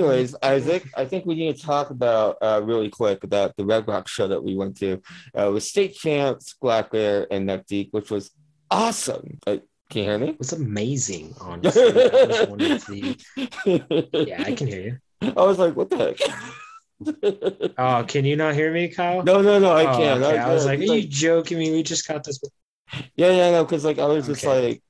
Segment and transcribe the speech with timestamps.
[0.00, 3.86] anyways, Isaac, I think we need to talk about uh, really quick about the Red
[3.86, 5.00] Rock show that we went to
[5.34, 8.30] uh, with State Champs, Blackbear, and Neck Deep, which was
[8.70, 9.38] awesome.
[9.46, 9.58] Uh,
[9.90, 10.28] can you hear me?
[10.28, 11.82] It was amazing, honestly.
[11.92, 14.24] Was the...
[14.28, 14.98] Yeah, I can hear you.
[15.36, 16.16] I was like, what the heck?
[17.78, 19.22] Oh, can you not hear me, Kyle?
[19.22, 20.22] no, no, no, I Oh, can't.
[20.22, 20.36] okay.
[20.38, 20.80] I was can't.
[20.80, 21.70] like, are you joking me?
[21.72, 22.38] We just got this.
[23.16, 24.82] Yeah, yeah, no, because like I was just like,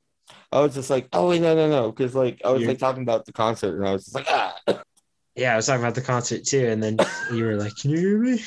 [0.51, 2.81] I was just like, oh wait, no, no, no, because like I was You're- like
[2.81, 4.57] talking about the concert, and I was just like, ah.
[5.37, 6.97] Yeah, I was talking about the concert too, and then
[7.33, 8.43] you were like, "Can you hear me?"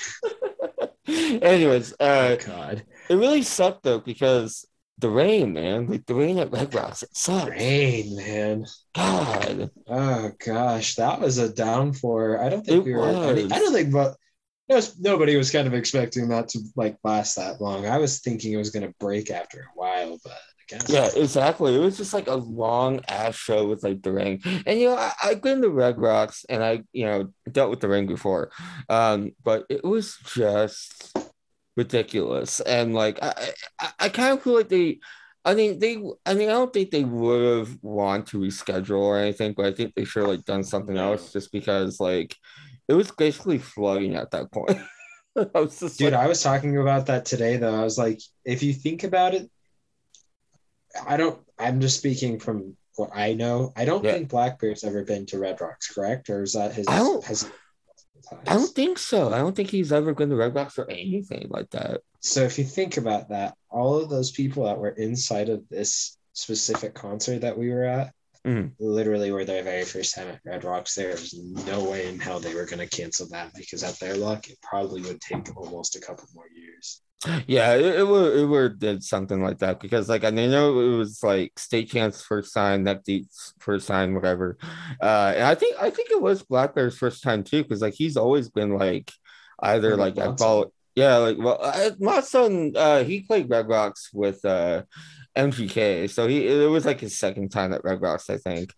[1.07, 4.65] Anyways, uh, Oh, God, it really sucked though because
[4.99, 7.49] the rain, man, like the rain at Red Rocks, it sucked.
[7.51, 8.65] rain, man.
[8.95, 12.41] God, Oh gosh, that was a downpour.
[12.41, 13.08] I don't think It we were.
[13.08, 14.15] I, I don't think, but
[14.69, 17.86] no, nobody was kind of expecting that to like last that long.
[17.86, 20.38] I was thinking it was going to break after a while, but.
[20.88, 21.75] Yeah, exactly.
[21.75, 24.42] It was just like a long ass show with like the ring.
[24.66, 27.80] and you know, I, I've been to Red Rocks, and I, you know, dealt with
[27.81, 28.52] the ring before,
[28.89, 31.16] um, but it was just
[31.78, 35.00] ridiculous, and like I, I, I kind of feel like they.
[35.45, 35.97] I mean, they.
[36.25, 39.73] I mean, I don't think they would have want to reschedule or anything, but I
[39.73, 42.36] think they should have like done something else, just because like
[42.88, 44.77] it was basically flooding at that point.
[45.38, 47.75] I was just Dude, like, I was talking about that today though.
[47.75, 49.50] I was like, if you think about it,
[51.08, 53.73] I don't I'm just speaking from what I know.
[53.75, 54.13] I don't Yeah.
[54.13, 56.30] think Blackbear's ever been to Red Rocks, correct?
[56.30, 57.49] Or is that his I don't- has
[58.47, 59.33] I don't think so.
[59.33, 62.02] I don't think he's ever been to Red Rocks or anything like that.
[62.21, 66.17] so if you think about that, all of those people that were inside of this
[66.33, 68.14] specific concert that we were at
[68.45, 68.71] Mhm.
[68.80, 70.95] literally were their very first time at Red Rocks.
[70.95, 74.49] There was no way in hell they were gonna cancel that because at their luck
[74.49, 77.02] it probably would take almost a couple more years.
[77.48, 80.98] Yeah, it, it would it would did something like that because like I know it
[80.98, 84.58] was like State Champs first time, neck deep's first time, whatever.
[85.02, 88.17] Uh, and I think I think it was Blackbear's first time too because like he's
[88.17, 89.11] always been like
[89.61, 90.72] either like I follow.
[90.95, 94.84] Yeah, like well, I, Mod Sun, uh, he played Red Rocks with uh,
[95.36, 98.72] MGK, so he it was like his second time at Red Rocks, I think.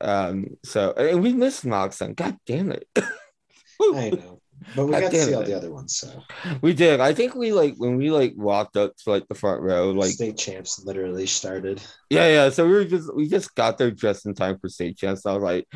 [0.00, 2.14] Um, so and we missed Mod Sun.
[2.14, 2.88] God damn it.
[2.96, 4.41] I know.
[4.74, 6.22] But we got to see all the other ones, so
[6.62, 7.00] We did.
[7.00, 10.12] I think we like when we like walked up to like the front row, like
[10.12, 11.82] state champs literally started.
[12.10, 12.50] yeah, yeah.
[12.50, 15.24] So we were just we just got there just in time for State Champs.
[15.26, 15.66] I was like,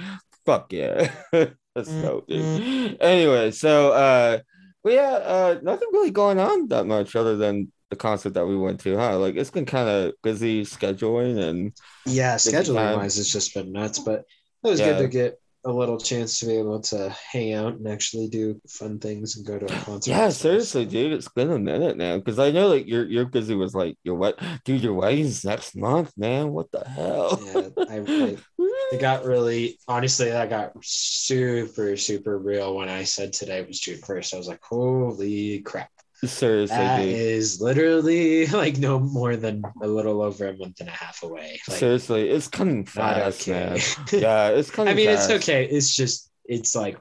[0.44, 1.10] fuck yeah.
[1.76, 2.52] Let's go, dude.
[3.00, 4.38] Anyway, so uh
[4.82, 8.56] but yeah, uh nothing really going on that much other than the concert that we
[8.56, 9.18] went to, huh?
[9.18, 11.72] Like it's been kind of busy scheduling and
[12.06, 14.86] Yeah, scheduling wise, it's just been nuts, but it was Yeah.
[14.86, 18.60] good to get a little chance to be able to hang out and actually do
[18.68, 20.10] fun things and go to a concert.
[20.10, 23.54] yeah, seriously, dude, it's been a minute now because I know like you're you're busy
[23.56, 26.52] with like your what, dude, your wedding's next month, man.
[26.52, 27.40] What the hell?
[27.44, 28.36] Yeah, I, I
[28.92, 33.98] it got really honestly that got super super real when I said today was June
[33.98, 34.34] first.
[34.34, 35.90] I was like, holy crap.
[36.24, 37.14] Seriously, That dude.
[37.14, 41.60] is literally like no more than a little over a month and a half away.
[41.68, 43.78] Like, seriously, it's coming fast, man.
[44.12, 44.92] Yeah, it's coming.
[44.92, 45.30] I mean, fast.
[45.30, 45.64] it's okay.
[45.66, 46.98] It's just, it's like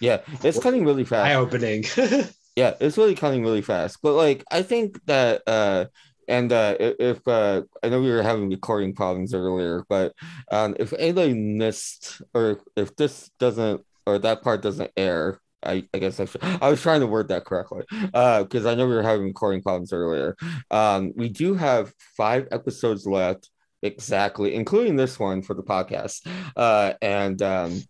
[0.00, 1.26] Yeah, it's coming really fast.
[1.26, 1.84] eye opening.
[2.56, 3.98] Yeah, it's really coming really fast.
[4.02, 5.84] But like I think that uh
[6.26, 10.12] and uh if uh I know we were having recording problems earlier, but
[10.50, 15.98] um if anybody missed or if this doesn't or that part doesn't air, I, I
[15.98, 17.84] guess I should I was trying to word that correctly.
[18.14, 20.36] Uh because I know we were having recording problems earlier.
[20.70, 23.50] Um we do have five episodes left
[23.82, 26.26] exactly, including this one for the podcast.
[26.56, 27.82] Uh and um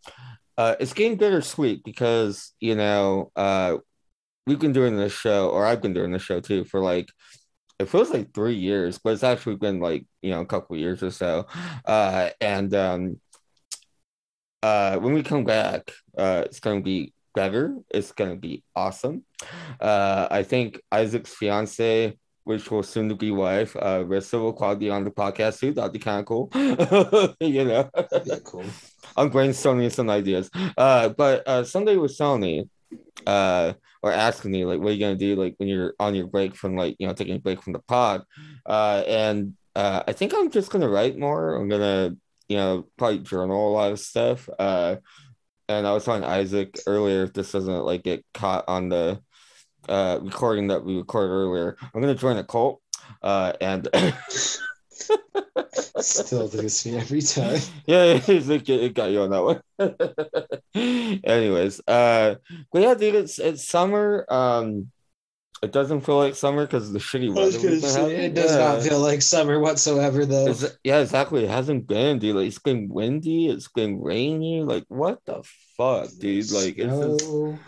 [0.58, 3.76] uh it's getting bittersweet because you know uh
[4.46, 7.08] we've been doing this show, or I've been doing this show too, for like
[7.78, 11.02] it feels like three years, but it's actually been like you know a couple years
[11.02, 11.46] or so.
[11.86, 13.20] Uh, and um,
[14.62, 17.76] uh, when we come back, uh, it's gonna be better.
[17.90, 19.24] It's gonna be awesome.
[19.80, 22.16] Uh, I think Isaac's fiance.
[22.44, 25.72] Which will soon to be wife, uh, Rissa will probably be on the podcast too.
[25.72, 26.50] That'd be kind of cool,
[27.40, 27.88] you know.
[28.24, 28.64] yeah, cool.
[29.14, 30.50] I'm brainstorming some ideas.
[30.76, 32.68] Uh, but uh, Sunday was telling me,
[33.26, 36.26] uh, or asking me like, what are you gonna do like when you're on your
[36.26, 38.22] break from like you know taking a break from the pod,
[38.66, 41.54] uh, and uh, I think I'm just gonna write more.
[41.54, 42.16] I'm gonna
[42.48, 44.48] you know probably journal a lot of stuff.
[44.58, 44.96] Uh,
[45.78, 49.20] and I was telling Isaac earlier if this doesn't like get caught on the
[49.88, 52.80] uh recording that we recorded earlier, I'm gonna join a cult.
[53.22, 53.88] Uh, and
[56.00, 57.60] Still lose me every time.
[57.86, 60.02] yeah, it, it, it got you on that
[60.74, 61.20] one.
[61.24, 62.36] Anyways, uh,
[62.72, 64.26] but yeah, dude, it's it's summer.
[64.28, 64.90] Um,
[65.62, 67.52] it doesn't feel like summer because the shitty weather.
[67.58, 68.58] gonna we've been say, it does Yeah.
[68.72, 70.48] not feel like summer whatsoever, though.
[70.48, 71.44] It's- yeah, exactly.
[71.44, 72.36] It hasn't been, dude.
[72.36, 74.62] Like it's been windy, it's been rainy.
[74.62, 75.42] Like what the
[75.76, 76.50] fuck, dude?
[76.50, 77.60] Like it's just,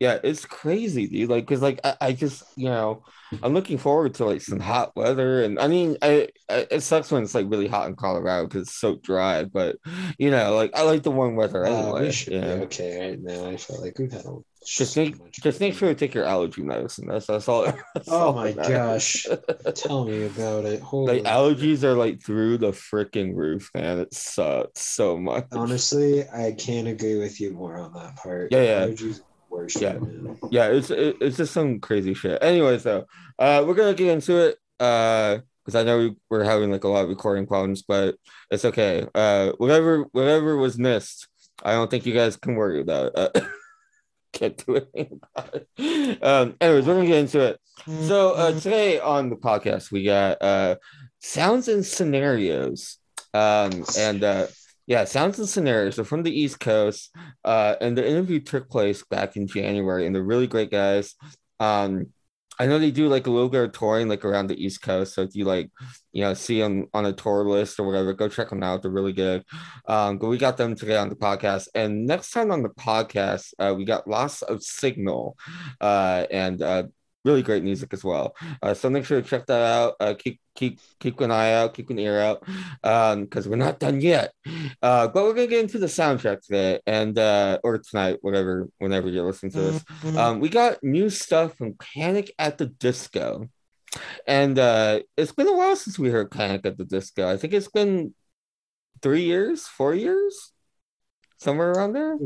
[0.00, 1.30] yeah, it's crazy, dude.
[1.30, 3.04] Like because like I, I just you know
[3.42, 7.10] I'm looking forward to like some hot weather, and I mean I, I it sucks
[7.10, 9.76] when it's like really hot in Colorado because it's so dry, but
[10.18, 12.02] you know like I like the warm weather Uh, anyway.
[12.06, 12.56] we should yeah.
[12.56, 13.46] be okay right now.
[13.46, 16.24] I feel like we've had a Just so make just make sure to take your
[16.24, 17.06] allergy medicine.
[17.08, 17.64] That's that's all.
[17.94, 19.26] that's Oh all my that gosh.
[19.74, 20.80] Tell me about it.
[20.80, 23.98] Holy Like allergies are like through the freaking roof, man.
[23.98, 25.46] It sucks so much.
[25.52, 28.52] Honestly, I can't agree with you more on that part.
[28.52, 28.86] Yeah, yeah.
[28.86, 29.94] Allergies are worse Yeah.
[29.94, 30.36] right now.
[30.50, 32.42] Yeah, it's it, it's just some crazy shit.
[32.42, 33.06] Anyways, though,
[33.38, 34.58] uh, we're gonna get into it.
[34.78, 38.16] Uh, because I know we, we're having like a lot of recording problems, but
[38.50, 39.06] it's okay.
[39.14, 41.28] Uh, whatever whatever was missed,
[41.62, 43.12] I don't think you guys can worry about.
[43.16, 43.36] It.
[43.36, 43.40] Uh,
[44.38, 46.22] can't do anything about it.
[46.22, 47.60] Um, anyways, we're gonna get into it.
[48.06, 50.76] So uh, today on the podcast we got uh,
[51.20, 52.98] sounds and scenarios,
[53.34, 54.46] um, and uh,
[54.86, 55.96] yeah, sounds and scenarios.
[55.96, 57.14] They're from the East Coast,
[57.44, 61.14] uh, and the interview took place back in January, and they're really great guys.
[61.60, 62.08] Um,
[62.58, 65.14] I know they do like a little bit of touring like around the East Coast.
[65.14, 65.70] So if you like,
[66.12, 68.82] you know, see them on a tour list or whatever, go check them out.
[68.82, 69.44] They're really good.
[69.88, 71.68] Um, but we got them today on the podcast.
[71.74, 75.36] And next time on the podcast, uh, we got Loss of Signal,
[75.80, 76.84] uh, and uh,
[77.24, 78.34] really great music as well.
[78.62, 79.94] Uh, so make sure to check that out.
[80.00, 82.42] Uh, keep keep keep an eye out, keep an ear out,
[82.82, 84.32] um, because we're not done yet.
[84.82, 89.08] Uh, but we're gonna get into the soundcheck today, and uh, or tonight, whatever, whenever
[89.08, 89.84] you're listening to this.
[90.16, 93.48] Um, we got new stuff from Panic at the Disco.
[94.26, 97.28] And uh, it's been a while since we heard Panic at the Disco.
[97.28, 98.14] I think it's been
[99.02, 100.52] three years, four years,
[101.42, 102.16] somewhere around there.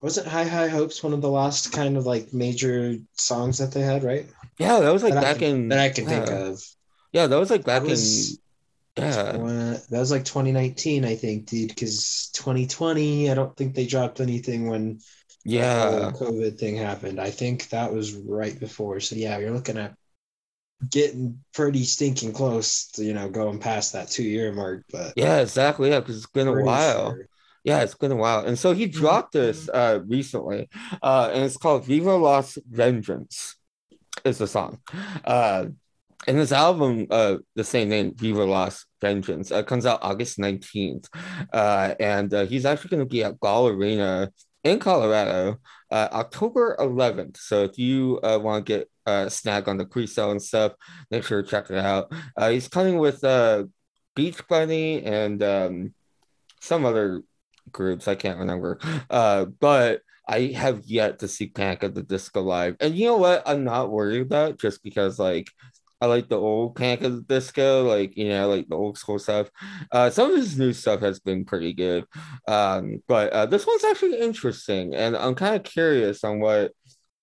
[0.00, 3.82] Wasn't High High Hopes one of the last kind of like major songs that they
[3.82, 4.26] had, right?
[4.58, 5.68] Yeah, that was like that I back can, in.
[5.68, 6.62] that I can think of.
[7.12, 8.36] Yeah, that was like back That was- in.
[8.96, 11.68] Yeah, that was like 2019, I think, dude.
[11.68, 14.98] Because 2020, I don't think they dropped anything when
[15.44, 17.18] yeah, COVID thing happened.
[17.20, 19.00] I think that was right before.
[19.00, 19.94] So yeah, you're looking at
[20.90, 24.84] getting pretty stinking close to you know going past that two year mark.
[24.90, 25.90] But yeah, exactly.
[25.90, 27.12] Yeah, because it's been a while.
[27.12, 27.26] sure.
[27.70, 28.44] Yeah, it's been a while.
[28.44, 30.68] And so he dropped this uh recently.
[31.00, 33.54] Uh and it's called Viva Las Vengeance
[34.24, 34.80] is the song.
[35.24, 35.66] Uh
[36.26, 41.06] and this album, uh the same name, Viva Las Vengeance, uh, comes out August 19th.
[41.52, 44.32] Uh and uh, he's actually gonna be at Ball Arena
[44.64, 45.60] in Colorado
[45.92, 47.36] uh October 11th.
[47.36, 50.72] So if you uh want to get uh snag on the pre-sale and stuff,
[51.12, 52.10] make sure to check it out.
[52.36, 53.62] Uh he's coming with uh
[54.16, 55.94] Beach Bunny and um
[56.60, 57.22] some other
[57.72, 58.78] groups I can't remember.
[59.10, 63.16] Uh, but I have yet to see Panic at the Disco live, and you know
[63.16, 63.42] what?
[63.46, 65.48] I'm not worried about just because like
[66.00, 69.18] I like the old Panic at the Disco, like you know, like the old school
[69.18, 69.50] stuff.
[69.92, 72.06] Uh, some of his new stuff has been pretty good,
[72.48, 76.72] um, but uh, this one's actually interesting, and I'm kind of curious on what.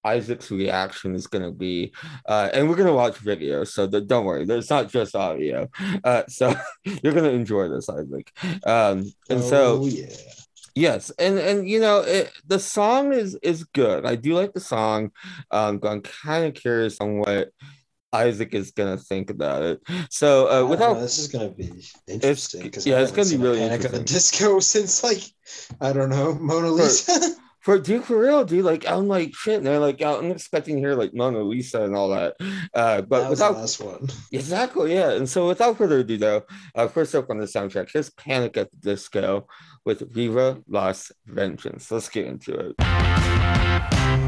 [0.03, 1.93] Isaac's reaction is going to be,
[2.27, 5.69] uh, and we're going to watch video, so the, don't worry, there's not just audio.
[6.03, 6.53] Uh, so
[6.83, 8.31] you're going to enjoy this, Isaac.
[8.65, 10.07] Um, and so, Oh, yeah.
[10.75, 14.05] Yes, and and you know it, the song is is good.
[14.05, 15.09] I do like the song,
[15.49, 17.49] um, I'm kind of curious on what
[18.13, 19.81] Isaac is gonna think about it.
[20.11, 21.71] So uh, don't know, without this is gonna be
[22.07, 24.39] interesting because yeah, it's gonna be really Panic of the interesting.
[24.39, 25.23] Disco since like
[25.81, 27.35] I don't know Mona Lisa.
[27.67, 29.81] for dude for real, dude, like I'm like shit, man.
[29.81, 32.37] Like I'm expecting here like Mona Lisa and all that.
[32.73, 34.07] Uh, but that was the without last one.
[34.31, 35.11] exactly, yeah.
[35.11, 36.43] And so without further ado, though,
[36.75, 39.49] uh, first up on the soundcheck, here's Panic at the Disco
[39.83, 41.91] with Viva Las Vengeance.
[41.91, 44.26] Let's get into it.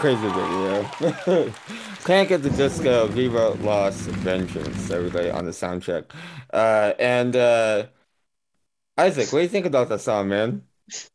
[0.00, 0.82] Crazy video.
[2.06, 6.06] Panic at the Disco Viva Las Vengeance, everybody on the soundcheck.
[6.54, 7.84] Uh, and uh,
[8.96, 10.62] Isaac, what do you think about that song, man?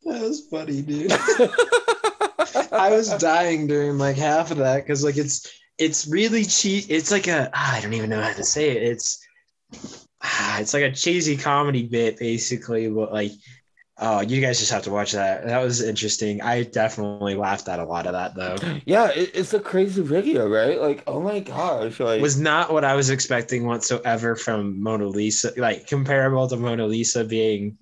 [0.04, 1.10] That was funny, dude.
[2.72, 6.84] I was dying during like half of that because like it's it's really cheap.
[6.88, 8.84] It's like a ah, I don't even know how to say it.
[8.84, 9.26] It's
[10.22, 13.32] ah, it's like a cheesy comedy bit basically, but like
[13.98, 15.46] oh, you guys just have to watch that.
[15.46, 16.42] That was interesting.
[16.42, 18.56] I definitely laughed at a lot of that though.
[18.86, 20.80] Yeah, it, it's a crazy video, right?
[20.80, 25.06] Like, oh my gosh, like It was not what I was expecting whatsoever from Mona
[25.08, 25.52] Lisa.
[25.56, 27.78] Like comparable to Mona Lisa being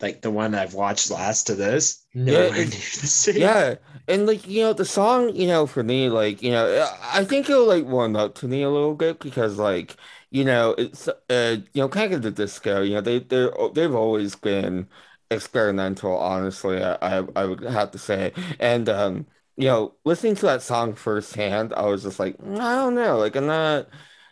[0.00, 2.04] like the one I've watched last to this.
[2.14, 3.74] Near it's- the yeah,
[4.08, 7.48] and like you know, the song, you know, for me, like you know, I think
[7.48, 9.96] it'll like warm up to me a little bit because like
[10.30, 12.82] you know, it's uh, you know, kind of the disco.
[12.82, 14.88] You know, they they they've always been
[15.30, 16.16] experimental.
[16.16, 20.62] Honestly, I I, I would have to say, and um, you know, listening to that
[20.62, 23.88] song firsthand, I was just like, I don't know, like I'm not.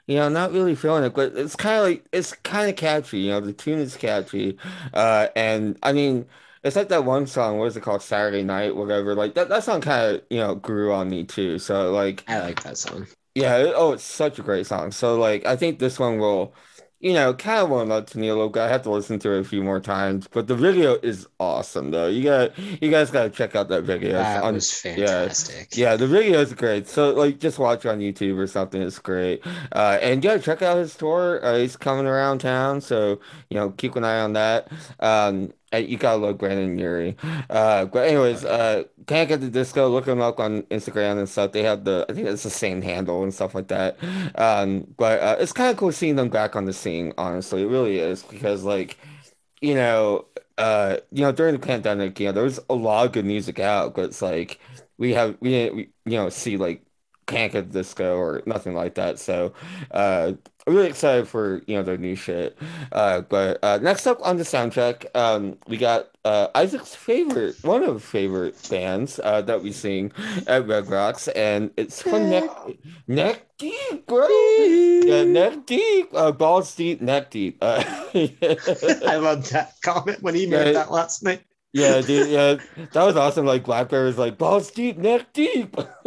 [0.06, 3.18] You know, not really feeling it, but it's kind of like it's kind of catchy.
[3.20, 4.58] You know, the tune is catchy,
[4.94, 6.24] uh, and I mean,
[6.64, 8.00] it's like that one song, what is it called?
[8.02, 9.14] Saturday Night, whatever.
[9.14, 11.58] Like that, that song kind of, you know, grew on me too.
[11.58, 13.06] So like, I like that song.
[13.34, 14.90] yeah, it- oh, it's such a great song.
[14.92, 16.54] So like, I think this one will,
[17.00, 18.60] you know, kind of up to me a little bit.
[18.60, 21.92] I have to listen to it a few more times, but the video is awesome
[21.92, 22.08] though.
[22.08, 24.12] You got, you guys got to check out that video.
[24.12, 24.94] That on- was yeah.
[24.96, 25.76] fantastic.
[25.76, 26.88] Yeah, the video is great.
[26.88, 28.82] So like just watch on YouTube or something.
[28.82, 29.42] It's great.
[29.72, 31.44] Uh and yeah, check out his tour.
[31.44, 34.68] Uh, he's coming around town, so you know, keep an eye on that.
[35.00, 37.16] Um and you gotta love Brendon Urie.
[37.50, 41.52] Uh but anyways, uh Panic at the Disco, look him up on Instagram and stuff.
[41.52, 43.98] They have the I think it's the same handle and stuff like that.
[44.36, 47.62] Um but uh, it's kind of cool seeing them back on the scene, honestly.
[47.62, 48.98] It really is because like
[49.60, 50.26] you know,
[50.58, 53.58] uh, you know, during the pandemic, you know, there was a lot of good music
[53.58, 54.60] out, but it's like
[54.98, 56.84] we have we didn't we, you know see like
[57.28, 59.18] Can't Get Disco or nothing like that.
[59.20, 59.52] So,
[59.92, 60.32] uh,
[60.66, 62.58] I'm really excited for you know their new shit.
[62.92, 67.82] Uh, but uh, next up on the soundcheck, um, we got uh Isaac's favorite, one
[67.84, 70.12] of favorite bands uh that we sing
[70.46, 72.50] at Red Rocks, and it's from Neck
[73.06, 74.28] Neck Deep, bro.
[74.28, 77.56] Yeah, Neck Deep, uh, balls deep, neck deep.
[77.62, 77.82] Uh,
[78.14, 80.72] I love that comment when he made Yeah.
[80.72, 81.42] that last night.
[81.74, 82.54] Yeah, dude, yeah,
[82.92, 83.44] that was awesome.
[83.44, 85.76] Like Blackbear was like balls deep, neck deep.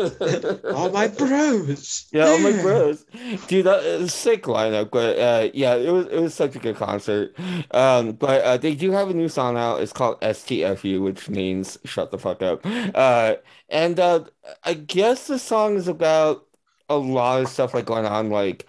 [0.74, 2.08] All my bros.
[2.12, 3.06] Yeah, all my bros.
[3.48, 4.90] Dude, that is a sick lineup.
[4.90, 7.36] But uh yeah, it was it was such a good concert.
[7.72, 9.82] Um, but uh they do have a new song out.
[9.82, 12.66] It's called STFU, which means shut the fuck up.
[12.96, 13.36] Uh
[13.70, 14.24] and uh
[14.64, 16.44] I guess the song is about
[16.90, 18.66] a lot of stuff like going on like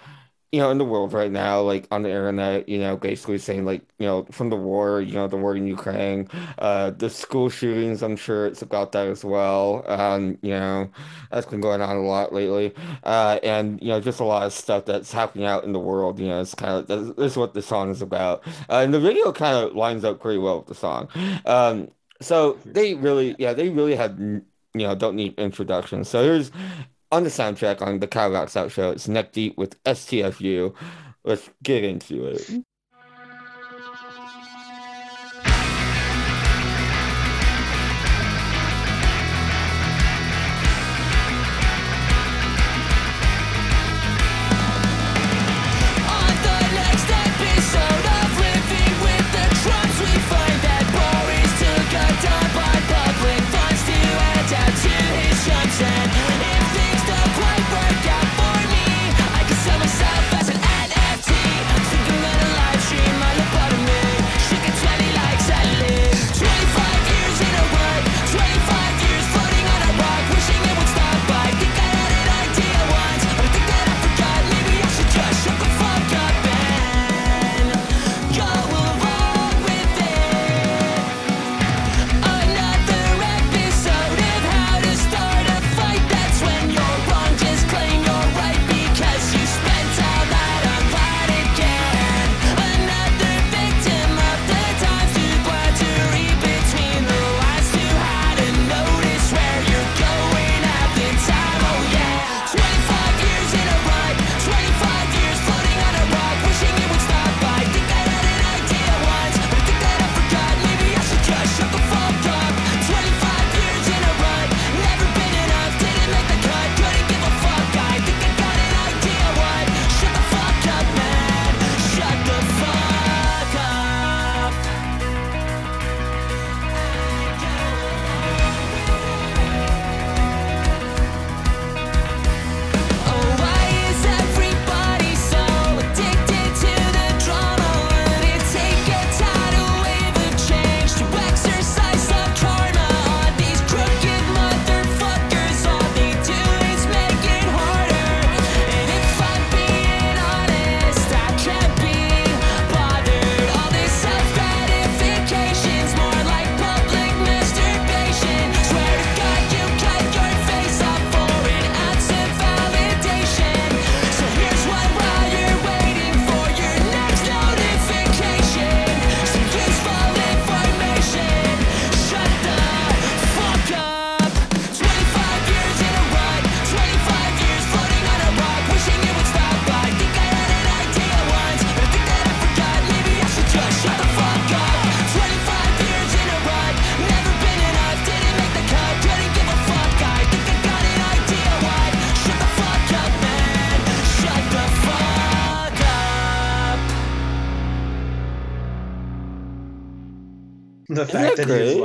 [0.52, 3.64] you know, in the world right now, like on the internet, you know, basically saying
[3.64, 6.28] like, you know, from the war, you know, the war in Ukraine,
[6.58, 9.82] uh, the school shootings, I'm sure it's about that as well.
[9.90, 10.90] Um, you know,
[11.30, 12.74] that's been going on a lot lately.
[13.02, 16.18] Uh, and you know, just a lot of stuff that's happening out in the world,
[16.18, 18.46] you know, it's kind of this, is what the song is about.
[18.68, 21.08] Uh, and the video kind of lines up pretty well with the song.
[21.46, 21.88] Um,
[22.20, 24.42] so they really, yeah, they really had, you
[24.74, 26.04] know, don't need introduction.
[26.04, 26.50] So here's
[27.12, 28.90] on the soundcheck on the Kyle Rocks Out show.
[28.90, 30.74] It's Neck Deep with STFU.
[31.24, 32.50] Let's get into it.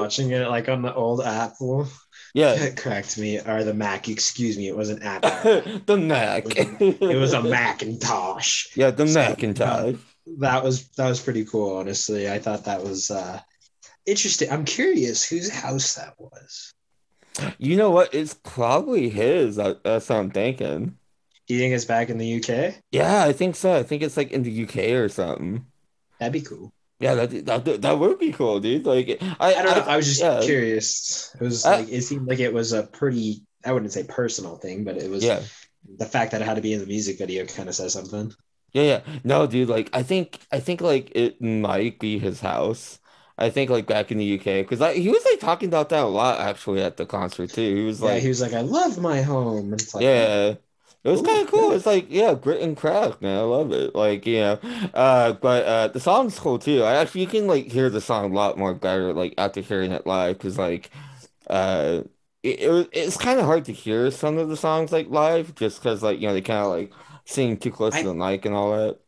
[0.08, 1.86] Watching it like on the old Apple,
[2.34, 2.54] Yeah.
[2.64, 3.40] it cracked me.
[3.40, 5.62] Or the Mac, excuse me, it wasn't Apple.
[5.86, 6.46] the Mac.
[6.48, 8.68] it was a Macintosh.
[8.76, 9.96] Yeah, the So, Macintosh.
[10.40, 12.30] That was that was pretty cool, honestly.
[12.30, 13.40] I thought that was uh
[14.06, 14.50] interesting.
[14.52, 16.74] I'm curious whose house that was.
[17.58, 18.14] You know what?
[18.14, 19.58] It's probably his.
[19.58, 20.98] That's what I'm thinking.
[21.48, 22.76] You think it's back in the UK?
[22.92, 23.74] Yeah, I think so.
[23.76, 25.66] I think it's like in the UK or something.
[26.20, 26.74] That'd be cool.
[27.00, 28.86] Yeah, that that, that would be cool, dude.
[28.86, 29.84] Like, I, I don't know.
[29.84, 30.40] I was just yeah.
[30.40, 31.36] curious.
[31.40, 34.58] It was I- like it seemed like it was a pretty I wouldn't say personal
[34.58, 35.48] thing, but it was Yeah,
[35.98, 38.34] the fact that it had to be in the music video kind of says something.
[38.74, 39.20] yeah, yeah.
[39.24, 39.70] No, dude.
[39.70, 43.00] Like, I think I think like it might be his house.
[43.38, 46.08] I think like back in the UK because he was like talking about that a
[46.08, 47.76] lot actually at the concert too.
[47.76, 49.74] He was yeah, like, he was like, I love my home.
[49.74, 50.56] It's like, yeah.
[51.04, 51.72] It was kind of cool.
[51.72, 53.38] It's like, yeah, grit and crack, man.
[53.38, 53.96] I love it.
[53.96, 54.60] Like, you know,
[54.94, 56.84] uh, but uh, the song's cool too.
[56.84, 59.92] I actually you can like hear the song a lot more better like after hearing
[59.92, 60.92] it live because like,
[61.50, 62.04] uh,
[62.44, 65.80] it, it it's kind of hard to hear some of the songs like live just
[65.82, 66.94] because like you know they kind of like
[67.26, 69.00] sing too close I- to the mic and all that.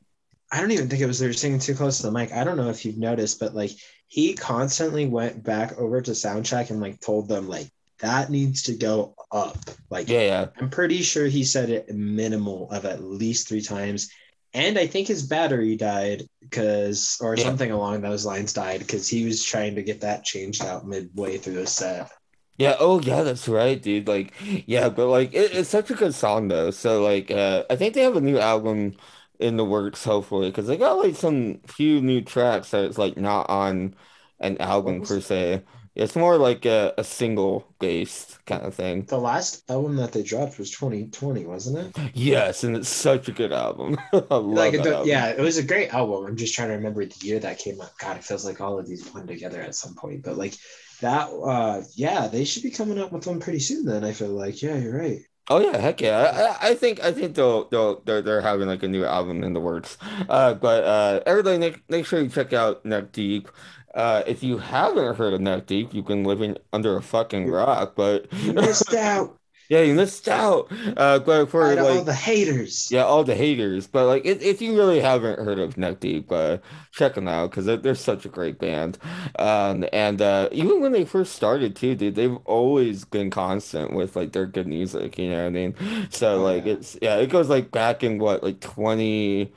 [0.51, 2.31] I don't even think it was they were singing too close to the mic.
[2.31, 3.71] I don't know if you've noticed, but like
[4.07, 8.75] he constantly went back over to soundcheck and like told them like that needs to
[8.75, 9.57] go up.
[9.89, 14.09] Like Yeah, yeah, I'm pretty sure he said it minimal of at least three times.
[14.53, 17.43] And I think his battery died because, or Yeah.
[17.43, 21.37] something along those lines died because he was trying to get that changed out midway
[21.37, 22.09] through the set.
[22.57, 22.75] yeah.
[22.79, 24.07] Oh, yeah, that's right, dude.
[24.07, 26.71] Like, yeah, but like it, it's such a good song though.
[26.71, 28.97] So like, uh, I think they have a new album
[29.39, 33.17] in the works, hopefully, because they got like some few new tracks that it's like
[33.17, 33.95] not on
[34.39, 35.63] an album per se.
[35.99, 39.03] It's more like a, a single based kind of thing.
[39.05, 42.11] The last album that they dropped was 2020, wasn't it?
[42.15, 43.97] Yes, and it's such a good album.
[44.13, 45.07] I love Like, the- album.
[45.07, 46.25] yeah, it was a great album.
[46.25, 47.97] I'm just trying to remember the year that came out.
[47.99, 50.23] God, it feels like all of these blend together at some point.
[50.23, 50.55] But like
[51.01, 53.85] that, uh, yeah, they should be coming up with one pretty soon.
[53.85, 55.19] Then I feel like, yeah, you're right.
[55.51, 56.55] Oh yeah, heck yeah.
[56.61, 59.43] I, I I think I think they'll they'll they're, they're having like a new album
[59.43, 59.97] in the works.
[60.29, 63.49] Uh, but uh, everybody make make sure you check out Neck Deep.
[63.93, 67.93] Uh, if you haven't heard of Neck Deep, you've been living under a fucking rock.
[67.95, 69.37] But You missed out.
[69.69, 70.71] yeah, you missed out.
[70.97, 72.87] Uh, but for of all the haters.
[72.91, 73.85] yeah, all the haters.
[73.87, 76.57] But like if, if you really haven't heard of Neck Deep, uh,
[76.91, 78.97] check them out because they're, they're such a great band.
[79.37, 84.15] Um, and uh, even when they first started too, dude, they've always been constant with
[84.15, 85.17] like their good music.
[85.19, 85.75] You know what I mean?
[86.09, 86.65] So Oh, like yeah.
[86.65, 89.53] it's yeah, it goes like back in what like 2016, 20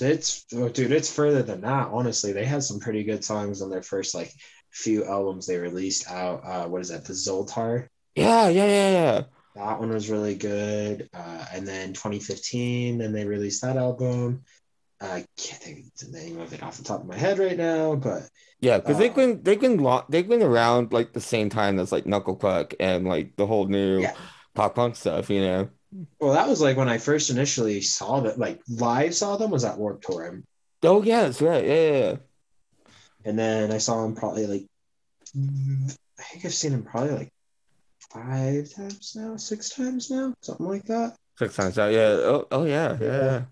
[0.00, 1.88] It's oh, dude, it's further than that.
[1.92, 4.32] Honestly, they had some pretty good songs on their first like
[4.70, 6.44] few albums they released out.
[6.44, 7.04] Uh, what is that?
[7.04, 7.88] The Zoltar.
[8.14, 9.22] Yeah, yeah, yeah, yeah.
[9.54, 11.08] That one was really good.
[11.12, 14.44] Uh, and then 2015, then they released that album.
[15.00, 17.56] I can't think of the name of it off the top of my head right
[17.56, 18.28] now, but
[18.60, 21.78] Yeah, because they've Uh, been they've been lo they've been around like the same time
[21.78, 24.14] as like Knuckle Puck and like the whole new Yeah.
[24.54, 25.70] pop punk stuff, you know.
[26.20, 29.64] Well, that was like when I first initially saw that, like live saw them was
[29.64, 30.42] at Warped Tour,
[30.82, 31.64] Oh yeah, that's right.
[31.64, 32.16] Yeah, yeah, yeah.
[33.24, 34.66] and then I saw them probably like
[36.18, 37.32] I think I've seen them probably like
[38.12, 41.16] five times now, six times now, something like that.
[41.38, 41.92] Six times out.
[41.92, 42.00] Yeah.
[42.22, 43.06] Oh, oh yeah, yeah.
[43.06, 43.42] Yeah.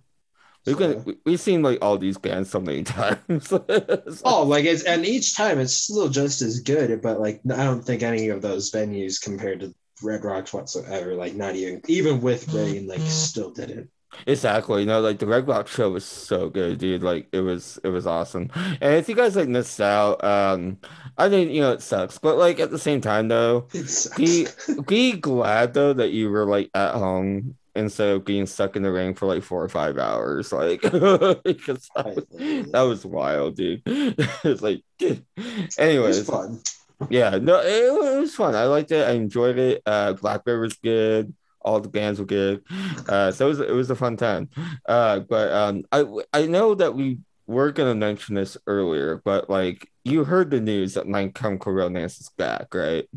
[0.66, 3.18] We've So- been we- we've seen like all these bands so many times.
[3.28, 7.64] It's Oh, like it's and each time it's still just as good, but like I
[7.64, 11.14] don't think any of those venues compared to Red Rocks whatsoever.
[11.14, 13.88] Like not even even with rain, like still did it.
[14.26, 14.80] Exactly.
[14.80, 17.02] You know, like the Red Rock show was so good, dude.
[17.02, 18.50] Like it was it was awesome.
[18.54, 20.78] And if you guys like missed out, um,
[21.18, 23.68] I think you know it sucks, but like at the same time though,
[24.16, 24.46] be
[24.86, 28.90] be glad though that you were like at home instead of being stuck in the
[28.90, 30.52] rain for like four or five hours.
[30.52, 32.24] Like because that was,
[32.72, 33.82] that was wild, dude.
[34.44, 35.22] It's like it
[35.78, 36.18] anyways.
[36.18, 36.60] was fun.
[37.10, 38.54] Yeah, no, it, it was fun.
[38.54, 39.06] I liked it.
[39.06, 39.82] I enjoyed it.
[39.84, 41.34] Uh, Blackbear was good.
[41.60, 42.62] All the bands were good.
[43.08, 44.48] Uh, so it was it was a fun time.
[44.86, 49.90] Uh, but um, I I know that we were gonna mention this earlier, but like
[50.04, 53.08] you heard the news that My Chemical Romance is back, right?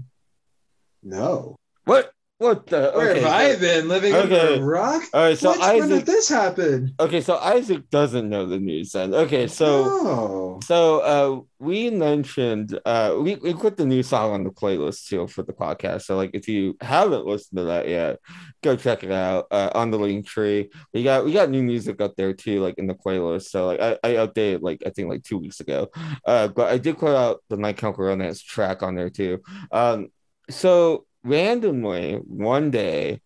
[1.04, 1.56] No.
[1.86, 2.12] What?
[2.40, 2.94] What the?
[2.96, 4.54] Where okay, have I been living okay.
[4.54, 5.04] under a rock?
[5.14, 5.78] all right, so What?
[5.78, 6.96] when did this happen?
[6.98, 9.14] Okay, so Isaac doesn't know the news then.
[9.14, 9.84] Okay, so.
[9.84, 10.60] no.
[10.64, 15.28] So uh we mentioned uh we, we put the new song on the playlist too
[15.28, 16.04] for the podcast.
[16.04, 18.20] So like if you haven't listened to that yet,
[18.64, 20.70] go check it out uh on the Linktree.
[20.94, 23.50] We got we got new music up there too, like in the playlist.
[23.50, 25.90] So like I, I updated like I think like two weeks ago.
[26.26, 29.42] Uh but I did put out the My Chemical Romance track on there too.
[29.72, 30.08] Um
[30.50, 33.22] so randomly one day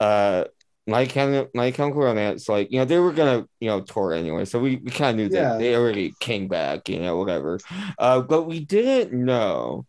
[0.00, 0.44] uh
[0.88, 4.44] my Chemical my Chemical Romance, like you know, they were gonna you know tour anyway,
[4.44, 5.58] so we, we kind of knew that Yeah.
[5.58, 7.58] they already came back, you know, whatever.
[7.98, 9.84] Uh, but we didn't know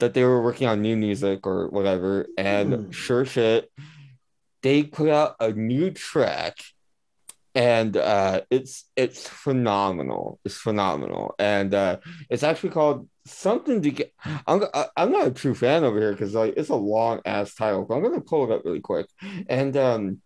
[0.00, 2.26] that they were working on new music or whatever.
[2.36, 2.90] And Hmm.
[2.90, 3.70] sure shit,
[4.62, 6.56] they put out a new track,
[7.54, 10.40] and uh, it's it's phenomenal.
[10.44, 14.12] It's phenomenal, and uh, it's actually called something to get.
[14.46, 14.64] I'm
[14.96, 17.94] I'm not a true fan over here because like it's a long ass title, but
[17.94, 19.06] I'm gonna pull it up really quick.
[19.48, 20.20] And um,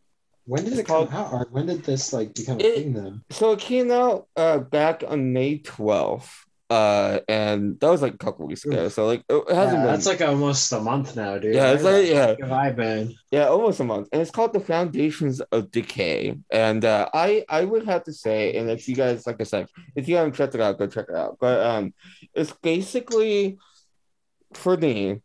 [0.46, 1.32] When did it come out?
[1.32, 3.22] Or when did this like become a thing then?
[3.30, 6.30] so it came out uh back on May 12th.
[6.70, 8.90] Uh, and that was like a couple weeks ago.
[8.90, 9.86] So like it hasn't Yeah, been.
[9.86, 11.54] that's like almost a month now, dude.
[11.54, 12.34] Yeah, it's like- yeah.
[12.40, 13.14] Have I been?
[13.30, 17.64] Yeah, almost a month, and it's called "The Foundations of Decay." And uh, I I
[17.64, 20.54] would have to say, and if you guys, like I said, if you haven't checked
[20.54, 21.38] it out, go check it out.
[21.40, 21.94] But um,
[22.34, 23.58] it's basically
[24.52, 25.22] for me,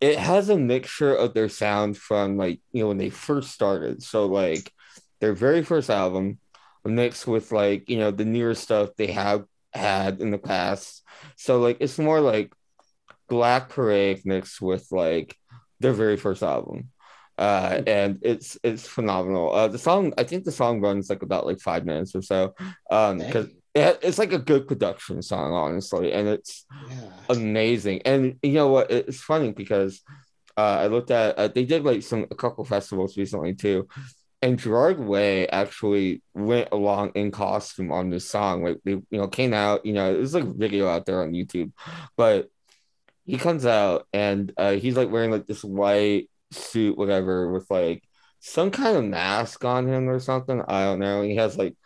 [0.00, 4.02] it has a mixture of their sound from like you know when they first started.
[4.02, 4.72] So like
[5.20, 6.38] their very first album,
[6.84, 11.02] mixed with like you know the newer stuff they have had in the past.
[11.36, 12.52] So like it's more like
[13.28, 15.36] Black Parade mixed with like
[15.80, 16.90] their very first album.
[17.38, 19.52] Uh, and it's it's phenomenal.
[19.54, 22.54] Uh, the song I think the song runs like about like five minutes or so.
[22.90, 27.10] Um, because it, it's like a good production song, honestly, and it's Yeah.
[27.30, 28.02] amazing.
[28.04, 28.90] And you know what?
[28.90, 30.02] It's funny because
[30.56, 33.88] uh, I looked at uh, they did like some a couple festivals recently too,
[34.42, 38.64] and Gerard Way actually went along in costume on this song.
[38.64, 39.86] Like they, you know, came out.
[39.86, 41.72] You know, there's like a video out there on YouTube,
[42.16, 42.48] but
[43.24, 48.02] he comes out and uh, he's like wearing like this white suit, whatever, with like
[48.40, 50.60] some kind of mask on him or something.
[50.66, 51.22] I don't know.
[51.22, 51.76] He has like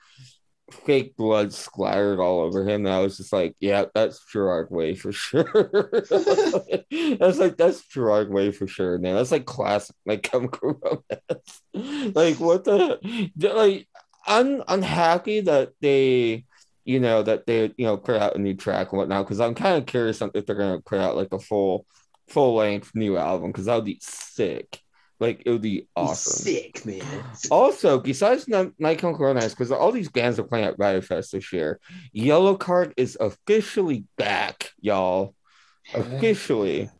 [0.70, 2.86] fake blood splattered all over him.
[2.86, 5.90] And I was just like, yeah, that's Gerard Way for sure.
[6.12, 9.14] I was like that's Gerard Way for sure, man.
[9.14, 10.28] That's like classic, like
[10.62, 11.62] romance.
[12.14, 13.88] like what the like
[14.26, 16.44] I'm I'm happy that they
[16.84, 19.54] you know that they you know put out a new track and whatnot because I'm
[19.54, 21.86] kind of curious if they're gonna put out like a full
[22.28, 24.80] full length new album because that would be sick.
[25.18, 26.44] Like it would be awesome.
[26.44, 27.02] Sick, man.
[27.50, 31.80] Also, besides Chemical Romance, because all these bands are playing at Riot Fest this year,
[32.14, 35.34] Yellowcard is officially back, y'all.
[35.94, 36.90] Officially,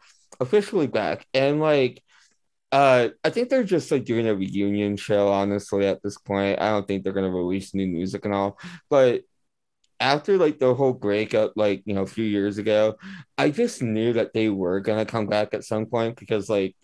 [0.41, 2.03] officially back, and like,
[2.73, 5.29] uh, I think they're just like doing a reunion show.
[5.29, 8.59] Honestly, at this point, I don't think they're gonna release new music and all.
[8.89, 9.23] But
[9.99, 12.97] after like the whole breakup, like you know, a few years ago,
[13.37, 16.77] I just knew that they were gonna come back at some point because like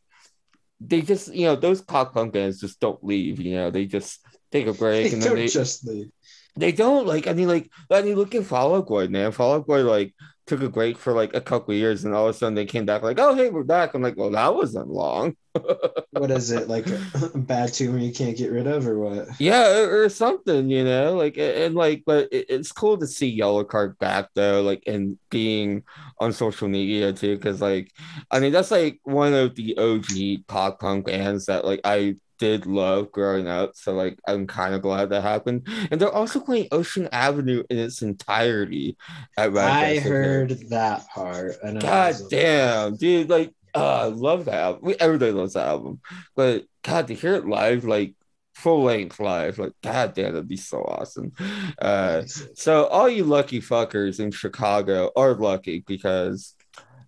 [0.87, 4.67] they just you know those punk bands just don't leave you know they just take
[4.67, 6.11] a break They and then don't they just leave.
[6.57, 9.55] they don't like I mean like I mean look at Fall Out Boy man Fall
[9.55, 10.15] Out Boy like
[10.47, 12.85] took a break for like a couple years and all of a sudden they came
[12.85, 15.37] back like oh hey we're back I'm like well that wasn't long
[16.13, 19.29] What is it like a bad tumor you can't get rid of, or what?
[19.41, 23.07] yeah or, or something you know like and, and, like but it, it's cool to
[23.07, 25.83] see Yellowcard back though like and being
[26.21, 27.93] on social media too because like
[28.31, 32.67] I mean that's like one of the OG pop punk bands that like I did
[32.67, 36.67] love growing up so like I'm kind of glad that happened and they're also playing
[36.73, 38.97] Ocean Avenue in its entirety
[39.37, 41.53] at Riot I heard that part.
[41.63, 43.31] And God damn, dude!
[43.31, 44.81] Like, uh, I love that album.
[44.83, 46.01] We- Everybody loves that album,
[46.35, 48.15] but God, to hear it live, like
[48.55, 51.33] full length live, like God damn, that'd be so awesome.
[51.81, 52.23] Uh,
[52.55, 56.55] so all you lucky fuckers in Chicago are lucky because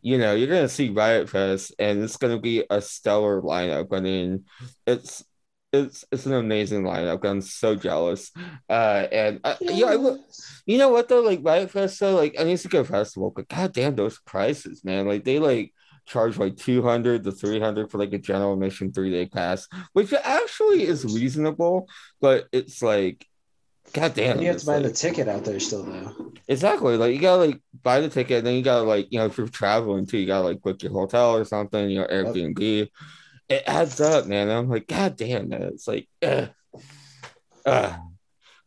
[0.05, 3.89] you know you're gonna see Riot Fest, and it's gonna be a stellar lineup.
[3.93, 4.45] I mean,
[4.87, 5.25] it's.
[5.77, 7.25] It's, it's an amazing lineup.
[7.25, 8.31] I'm so jealous.
[8.71, 10.17] Uh, and I, yeah, I,
[10.67, 11.21] you know what though?
[11.21, 15.09] Like Riot Fest, though, like I mean, to go festival, but goddamn those prices, man!
[15.09, 15.73] Like they like
[16.07, 19.67] charge like two hundred to three hundred for like a general admission three day pass,
[19.95, 21.89] which actually is reasonable,
[22.21, 23.27] but it's like,
[23.93, 26.33] goddamn, And you have to buy the ticket out there still, though.
[26.49, 29.39] exactly like you gotta like buy the ticket, then you gotta like you know if
[29.39, 32.89] you're traveling too, you gotta like book your hotel or something, you know Airbnb.
[33.49, 34.49] It adds up, man.
[34.51, 35.63] I'm like, god damn, man.
[35.65, 36.51] It's like, ugh.
[37.67, 38.01] Ugh.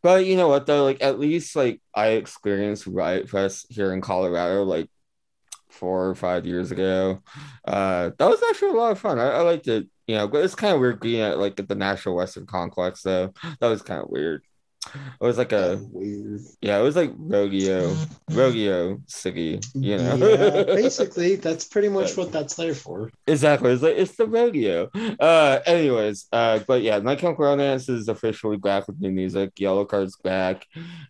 [0.04, 0.84] But you know what though?
[0.84, 4.90] Like at least like I experienced Riot Fest here in Colorado like
[5.70, 7.22] four or five years ago.
[7.66, 9.20] Uh that was actually a lot of fun.
[9.20, 11.68] I, I liked it, you know, but it's kind of weird being at like at
[11.68, 13.34] the National Western Complex though.
[13.60, 14.44] That was kind of weird.
[14.96, 15.80] It was like a
[16.62, 17.96] yeah, it was like rodeo,
[18.32, 20.16] rodeo city, you know.
[20.16, 23.12] Yeah, basically, that's pretty much what that's there for.
[23.26, 23.72] Exactly.
[23.72, 24.90] It's like it's the rodeo.
[25.20, 29.56] Uh anyways, uh but yeah, My Chemical Romance is officially back with new music.
[29.56, 30.66] Yellowcard's back.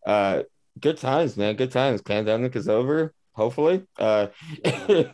[0.06, 0.44] Uh
[0.80, 1.56] good times, man.
[1.56, 2.02] Good times.
[2.02, 3.14] Pandemic is over.
[3.34, 3.84] Hopefully.
[3.98, 4.28] Uh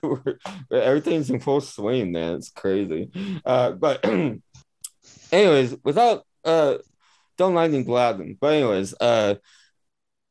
[0.71, 2.35] everything's in full swing, man.
[2.35, 3.11] It's crazy.
[3.45, 4.03] Uh but
[5.31, 6.77] anyways, without uh
[7.37, 8.37] don't lightning Gladden.
[8.39, 9.35] But anyways, uh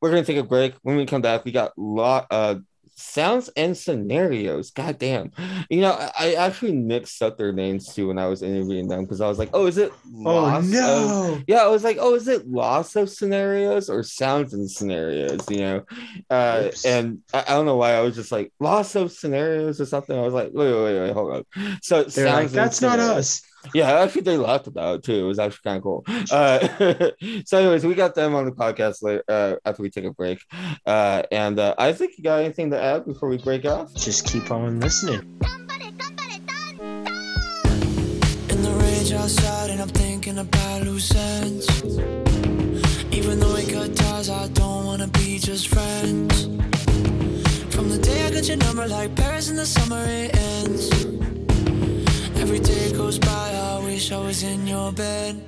[0.00, 0.74] we're gonna take a break.
[0.82, 2.56] When we come back, we got lot uh
[2.94, 4.70] sounds and scenarios.
[4.70, 5.32] God damn.
[5.70, 9.02] You know, I, I actually mixed up their names too when I was interviewing them
[9.04, 9.92] because I was like, oh, is it
[10.24, 11.40] Oh Loss of- no!
[11.46, 15.40] yeah, I was like, oh, is it loss of scenarios or sounds and scenarios?
[15.50, 15.84] You know,
[16.30, 16.84] uh, Oops.
[16.84, 20.16] and I, I don't know why I was just like loss of scenarios or something.
[20.16, 21.44] I was like, wait, wait, wait, wait hold on.
[21.82, 23.42] So like, that's not us.
[23.74, 25.24] Yeah, actually, they laughed about it too.
[25.24, 26.04] It was actually kind of cool.
[26.32, 26.58] Uh,
[27.44, 30.40] so, anyways, we got them on the podcast later uh, after we take a break.
[30.86, 33.92] Uh, and uh, I think you got anything to add before we break off?
[33.94, 35.20] Just keep on listening.
[38.48, 41.68] In the rage outside, and I'm thinking about loose ends.
[43.12, 46.44] Even though we cut ties, I don't wanna be just friends.
[47.74, 51.51] From the day I got your number, like Paris in the summer, it ends.
[52.52, 55.40] Every day goes by, I wish I was in your bed.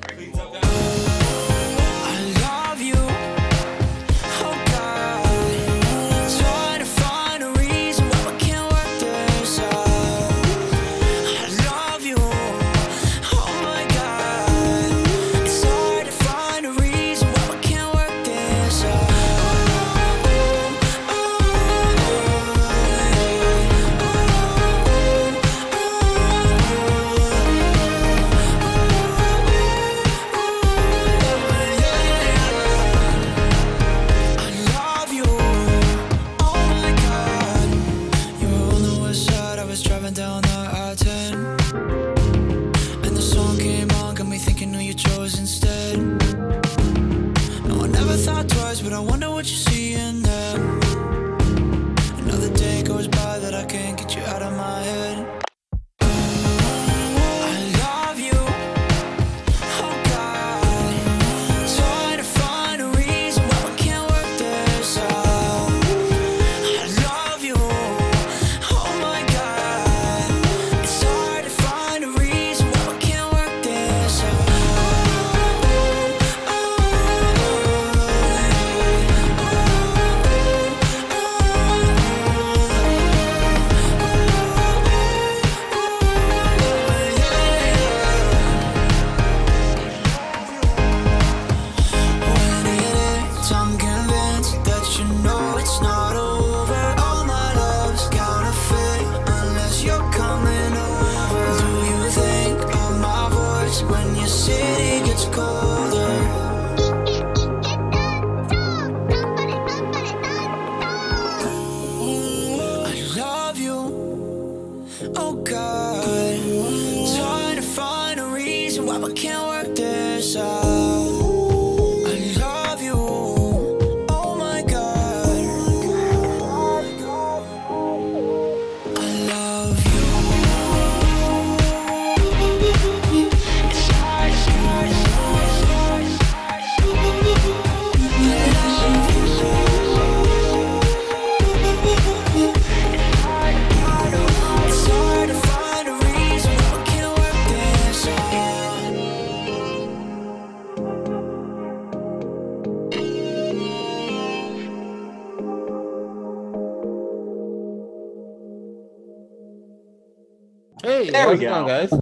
[161.39, 162.01] We how's it going, guys?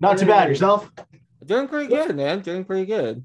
[0.00, 0.48] Not too bad.
[0.48, 0.90] Yourself?
[1.44, 2.40] Doing pretty good, man.
[2.40, 3.24] Doing pretty good.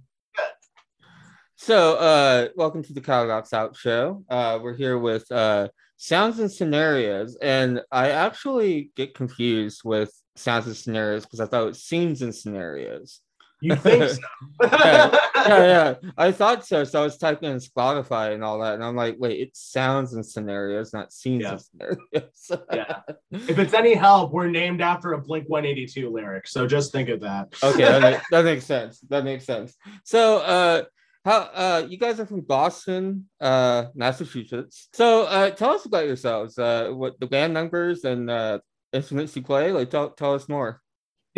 [1.56, 4.24] So, uh, welcome to the Kyle Rocks Out show.
[4.30, 10.68] Uh, we're here with uh, sounds and scenarios, and I actually get confused with sounds
[10.68, 13.22] and scenarios because I thought it was scenes and scenarios.
[13.62, 14.20] You think so?
[14.64, 15.20] Yeah.
[15.48, 16.84] Yeah, yeah, I thought so.
[16.84, 20.14] So I was typing in Spotify and all that, and I'm like, wait, it's sounds
[20.14, 21.52] and scenarios, not scenes Yeah.
[21.52, 22.52] and scenarios.
[22.74, 23.00] Yeah.
[23.32, 26.48] If it's any help, we're named after a Blink 182 lyric.
[26.48, 27.54] So just think of that.
[27.64, 30.84] okay that, make- that makes sense that makes sense so uh
[31.24, 36.58] how uh you guys are from boston uh massachusetts so uh tell us about yourselves
[36.58, 38.60] uh what the band members and uh
[38.92, 40.82] instruments you play like tell, tell us more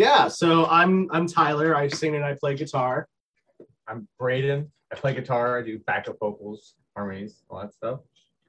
[0.00, 0.28] Yeah.
[0.28, 1.76] So I'm I'm Tyler.
[1.76, 3.06] I sing and I play guitar.
[3.86, 4.72] I'm Braden.
[4.90, 5.58] I play guitar.
[5.58, 8.00] I do backup vocals, harmonies, all that stuff.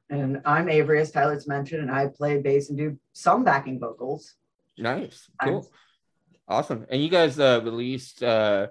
[0.09, 4.35] And I'm Avery, as Tyler's mentioned, and I play bass and do some backing vocals.
[4.77, 5.67] nice I'm- cool
[6.47, 8.67] awesome and you guys uh released uh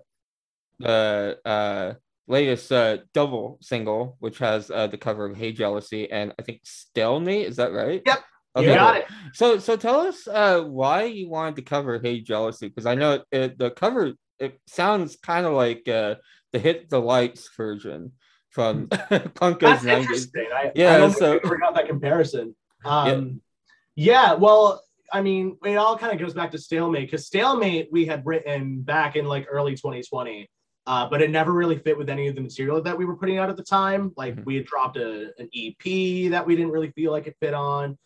[0.78, 1.94] the uh
[2.26, 6.60] latest uh double single which has uh the cover of hey jealousy and i think
[6.64, 8.20] stalemate is that right Yep,
[8.56, 9.04] okay you got it.
[9.34, 13.12] So, so tell us uh, why you wanted to cover "Hey Jealousy" because I know
[13.14, 16.14] it, it, the cover it sounds kind of like uh,
[16.52, 18.12] the Hit the Lights version
[18.50, 18.88] from
[19.34, 20.00] Punk Goes That's 90s.
[20.00, 20.46] interesting.
[20.54, 22.56] I, Yeah, I don't so- think forgot that comparison.
[22.84, 23.40] Um,
[23.94, 24.32] yeah.
[24.34, 24.82] well,
[25.12, 28.80] I mean, it all kind of goes back to stalemate because stalemate we had written
[28.80, 30.48] back in like early 2020,
[30.86, 33.38] uh, but it never really fit with any of the material that we were putting
[33.38, 34.12] out at the time.
[34.16, 34.44] Like Mhm.
[34.46, 37.98] we had dropped a, an EP that we didn't really feel like it fit on.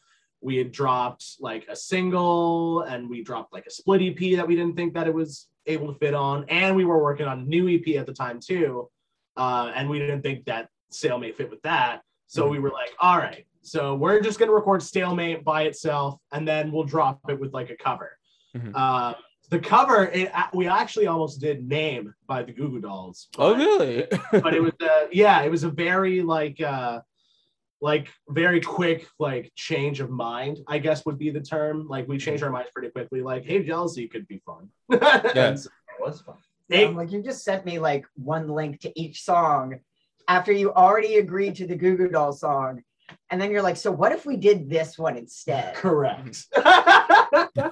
[0.44, 4.54] We had dropped like a single and we dropped like a split EP that we
[4.54, 6.44] didn't think that it was able to fit on.
[6.50, 8.90] And we were working on a new EP at the time too.
[9.38, 12.02] Uh, and we didn't think that stalemate fit with that.
[12.26, 12.50] So Mhm.
[12.50, 16.70] we were like, all right, so we're just gonna record stalemate by itself, and then
[16.70, 18.18] we'll drop it with like a cover.
[18.54, 18.72] Mhm.
[18.74, 19.14] Uh,
[19.48, 23.28] the cover, it, we actually almost did name by the Goo Goo Dolls.
[23.38, 24.06] Oh, really?
[24.30, 27.00] but it was uh, yeah, it was a very like uh,
[27.84, 30.58] like very quick like change of mind.
[30.66, 31.86] I guess would be the term.
[31.86, 33.20] Like we changed our minds pretty quickly.
[33.20, 34.70] Like, hey, jealousy could be fun.
[35.34, 35.50] Yeah.
[35.50, 35.68] It
[36.00, 36.36] was fun.
[36.70, 39.80] Hey, I'm like, you just sent me like one link to each song
[40.26, 42.82] after you already agreed to the Goo Goo Doll song.
[43.30, 45.74] And then you're like, so what if we did this one instead?
[45.74, 46.46] correct.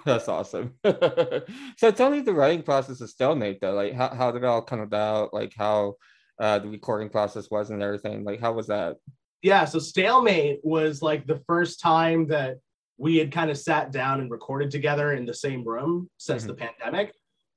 [0.05, 0.75] That's awesome.
[0.85, 3.73] so tell me the writing process of Stalemate though.
[3.73, 5.33] Like how, how did it all come about?
[5.33, 5.95] Like how
[6.39, 8.25] uh the recording process was and everything.
[8.25, 8.97] Like how was that?
[9.43, 12.59] Yeah so stalemate was like the first time that
[13.03, 16.55] we had kind of sat down and recorded together in the same room since the
[16.55, 17.13] pandemic.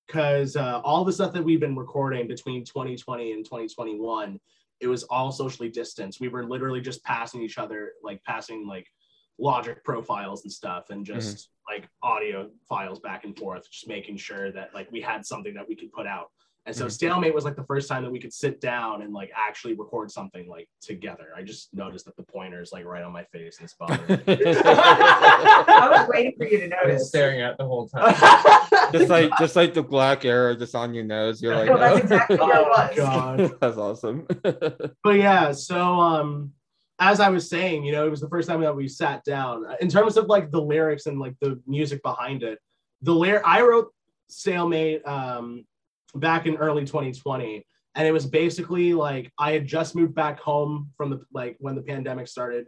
[0.07, 4.39] Because uh, all the stuff that we've been recording between 2020 and 2021
[4.81, 6.19] it was all socially distanced.
[6.19, 8.87] We were literally just passing each other like passing like
[9.39, 14.51] logic profiles and stuff and just like audio files back and forth just making sure
[14.51, 16.29] that like we had something that we could put out
[16.67, 16.91] and so Mhm.
[16.91, 20.09] stalemate was like the first time that we could sit down and like actually record
[20.09, 21.27] something like together.
[21.35, 24.19] I just noticed that the pointer is like right on my face and it's bothering
[24.25, 24.53] me.
[24.65, 27.07] I was waiting for you to I was notice.
[27.09, 28.15] staring at the whole time.
[28.91, 31.41] just like just like the black arrow just on your nose.
[31.41, 32.95] You're like, No, that's "Oh." exactly what it oh was.
[32.95, 33.57] god.
[33.59, 34.27] That's awesome.
[35.03, 36.51] But yeah, so um
[36.99, 39.65] as I was saying, you know, it was the first time that we sat down.
[39.81, 42.57] In terms of like the lyrics and like the music behind it,
[43.01, 43.93] the lyric I wrote
[44.29, 45.65] Stalemate um
[46.19, 50.91] back in early 2020 and it was basically like I had just moved back home
[50.97, 52.67] from the like when the pandemic started.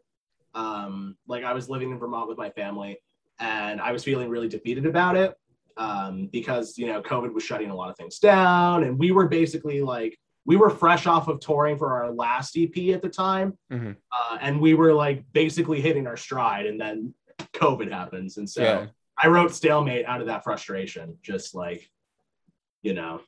[0.53, 2.97] Um like I was living in Vermont with my family
[3.39, 5.35] and I was feeling really defeated about it
[5.77, 9.27] um because you know COVID was shutting a lot of things down and we were
[9.27, 13.57] basically like we were fresh off of touring for our last EP at the time,
[13.69, 13.97] Mhm.
[14.13, 17.13] uh, and we were like basically hitting our stride, and then
[17.53, 18.87] COVID happens, and so Yeah.
[19.21, 21.91] I wrote "Stalemate" out of that frustration, just like
[22.81, 23.19] you know,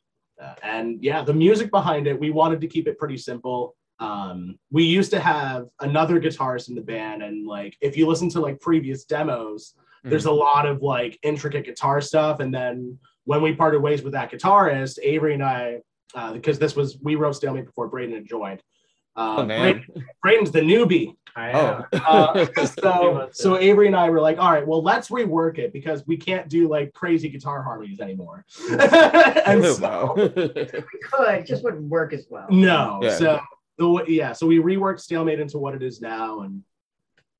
[0.42, 3.76] uh, and yeah, the music behind it, we wanted to keep it pretty simple.
[4.00, 8.30] Um, we used to have another guitarist in the band, and like if you listen
[8.30, 9.74] to like previous demos,
[10.04, 14.14] there's a lot of like intricate guitar stuff, and then when we parted ways with
[14.14, 15.80] that guitarist, Avery and I
[16.16, 18.62] uh, because this was we wrote stalemate before Braden had joined.
[19.20, 19.62] Uh, Oh man.
[19.62, 21.16] Braden- Braden's the newbie.
[21.36, 21.86] I Oh.
[21.94, 22.02] am.
[22.10, 26.06] Uh, so so Avery and I were like, all right, well let's rework it because
[26.08, 28.46] we can't do like crazy guitar harmonies anymore.
[28.72, 30.14] and Oh, so, wow.
[30.16, 32.48] We could, it just wouldn't work as well.
[32.50, 33.10] no, Yeah.
[33.16, 33.40] so
[33.78, 36.64] the yeah, so we reworked stalemate into what it is now, and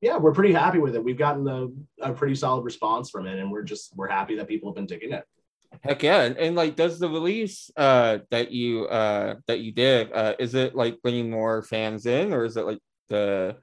[0.00, 1.04] yeah, we're pretty happy with it.
[1.04, 1.68] We've gotten a,
[2.10, 4.86] a pretty solid response from it, and we're just we're happy that people have been
[4.86, 5.24] digging it.
[5.82, 6.22] Heck yeah.
[6.22, 10.54] And, and like does the release uh that you uh that you did, uh is
[10.54, 13.56] it like bringing more fans in or is it like the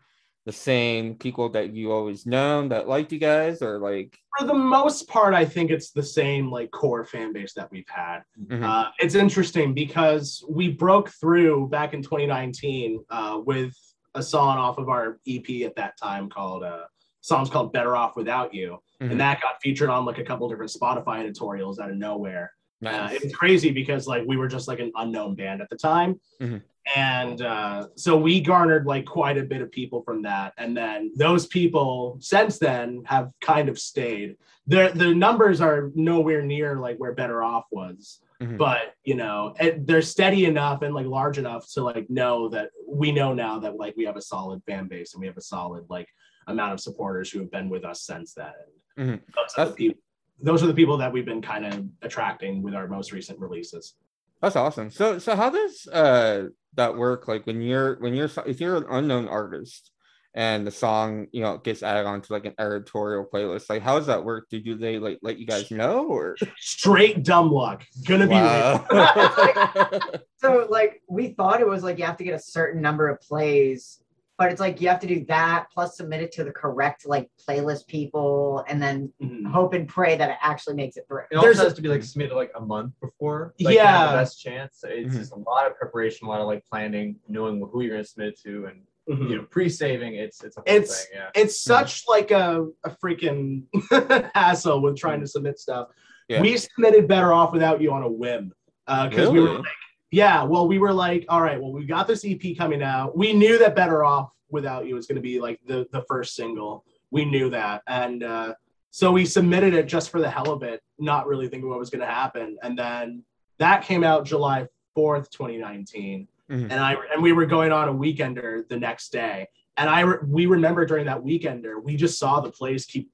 [0.45, 4.53] the same people that you always known that liked you guys or like For the
[4.53, 8.21] most part, I think it's the same like core fan base that we've had.
[8.41, 8.63] Mhm.
[8.63, 13.75] Uh, it's interesting because we broke through back in 2019 uh, with
[14.15, 16.85] a song off of our EP at that time called uh,
[17.27, 19.11] songs called "Better Off Without You," Mhm.
[19.11, 22.53] and that got featured on like a couple different Spotify editorials out of nowhere.
[22.85, 23.15] Uh, Nice.
[23.15, 26.19] it was crazy because like we were just like an unknown band at the time.
[26.39, 26.61] Mhm.
[26.95, 30.53] And uh, so we garnered like quite a bit of people from that.
[30.57, 34.37] And then those people since then have kind of stayed.
[34.67, 38.21] The, the numbers are nowhere near like where Better Off was.
[38.41, 38.57] Mhm.
[38.57, 42.69] But you know, it, they're steady enough and like large enough to like know that
[42.87, 45.41] we know now that like we have a solid fan base and we have a
[45.41, 46.07] solid like
[46.47, 48.51] amount of supporters who have been with us since then.
[48.97, 49.21] And Mhm.
[49.35, 50.01] those are the people
[50.39, 53.95] those are the people that we've been kind of attracting with our most recent releases.
[54.41, 54.91] That's awesome.
[54.91, 57.27] So so how does uh that work?
[57.27, 59.91] Like when you're when you're if you're an unknown artist
[60.35, 64.05] and the song you know gets added onto like an editorial playlist, like how does
[64.07, 64.47] that work?
[64.51, 67.83] Do, do they like let you guys know or Straight dumb luck.
[68.07, 68.85] Gonna be wow?
[70.39, 73.19] So like we thought it was like you have to get a certain number of
[73.21, 74.03] plays
[74.37, 77.29] but it's like you have to do that plus submit it to the correct like
[77.47, 79.47] playlist people and then Mhm.
[79.51, 81.23] hope and pray that it actually makes it through.
[81.31, 83.53] It also There's a- has to be like submitted like a month before.
[83.59, 84.11] Like, to have Yeah.
[84.11, 84.83] the best chance.
[84.87, 85.17] It's Mhm.
[85.19, 88.29] just a lot of preparation, a lot of like planning, knowing who you're gonna submit
[88.33, 89.29] it to, and Mhm.
[89.29, 90.15] you know, pre-saving.
[90.15, 91.19] It's it's a whole It's- thing.
[91.19, 91.29] Yeah.
[91.41, 93.63] it's such like a, a freaking
[94.35, 95.89] hassle with trying to submit stuff.
[96.27, 96.41] Yeah.
[96.41, 98.53] We submitted Better Off Without You on a whim
[98.85, 99.65] because we were like,
[100.11, 103.17] yeah, well, we were like, all right, well, we got this EP coming out.
[103.17, 106.35] We knew that Better Off Without You was going to be like the the first
[106.35, 106.85] single.
[107.11, 108.53] We knew that, and uh,
[108.91, 111.89] so we submitted it just for the hell of it, not really thinking what was
[111.89, 112.57] going to happen.
[112.63, 113.23] And then
[113.59, 116.63] that came out July fourth, twenty nineteen Mhm.
[116.71, 120.19] and I and we were going on a weekender the next day, and I re-
[120.25, 123.09] we remember during that weekender we just saw the place keep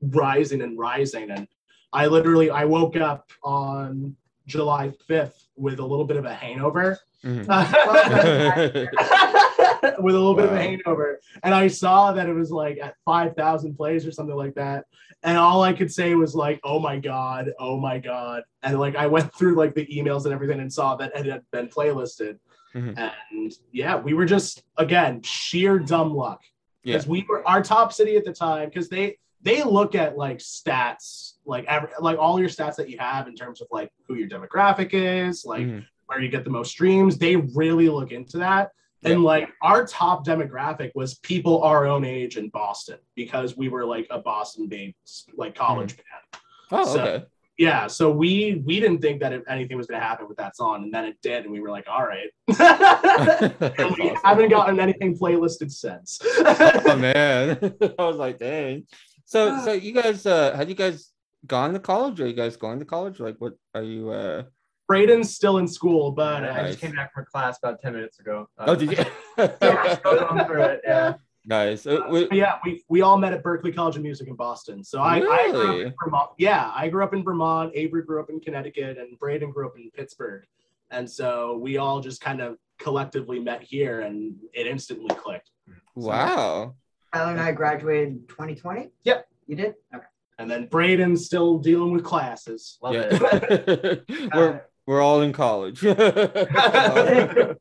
[0.00, 1.46] rising and rising, and
[1.92, 6.98] I literally I woke up on July fifth with a little bit of a hangover.
[7.24, 7.46] Mhm.
[10.00, 12.94] with a little bit of a hangover, and I saw that it was like at
[13.04, 14.84] five thousand plays or something like that,
[15.22, 18.96] and all I could say was like, "Oh my god, oh my god," and like
[18.96, 22.38] I went through like the emails and everything and saw that it had been playlisted,
[22.74, 23.10] Mhm.
[23.32, 26.42] and yeah, we were just again sheer dumb luck
[26.84, 26.94] Yeah.
[26.94, 30.38] because we were our top city at the time because they they look at like
[30.38, 31.66] stats like
[32.00, 35.44] like all your stats that you have in terms of like who your demographic is
[35.44, 35.84] like Mhm.
[36.06, 38.70] where you get the most streams they really look into that.
[39.04, 43.84] And like our top demographic was people our own age in boston because we were
[43.84, 46.42] like a boston based like college band.
[46.72, 47.24] Oh, So- okay.
[47.58, 50.54] yeah so we we didn't think that if anything was going to happen with that
[50.56, 54.16] song and then it did and we were like all right and we awesome.
[54.24, 56.18] haven't gotten anything playlisted since.
[56.24, 57.58] Oh man.
[57.98, 58.86] I was like dang.
[59.24, 61.12] So so you guys uh have you guys
[61.46, 64.42] gone to college are you guys going to college like what are you uh
[64.88, 68.20] Braden's still in school, but I uh, just came back from class about ten minutes
[68.20, 68.48] ago.
[68.58, 69.04] Uh, oh did you
[69.36, 70.80] I going through it.
[70.82, 71.14] Yeah.
[71.44, 74.82] nice Uh, we- yeah, we, we all met at Berklee College of Music in Boston.
[74.82, 76.30] So I, I grew up in Vermont.
[76.38, 77.72] Yeah, I grew up in Vermont.
[77.74, 80.44] Avery grew up in Connecticut, and Braden grew up in Pittsburgh.
[80.90, 85.50] And so we all just kind of collectively met here, and it instantly clicked.
[85.94, 86.74] wow
[87.12, 88.88] Tyler and I graduated 2020.
[89.04, 89.28] Yep.
[89.46, 89.74] You did?
[89.94, 90.04] Okay.
[90.38, 92.78] And then Braden's still dealing with classes.
[92.80, 94.04] Love it.
[94.08, 94.28] yeah.
[94.34, 95.80] we're we're all in college.
[95.80, 97.58] That's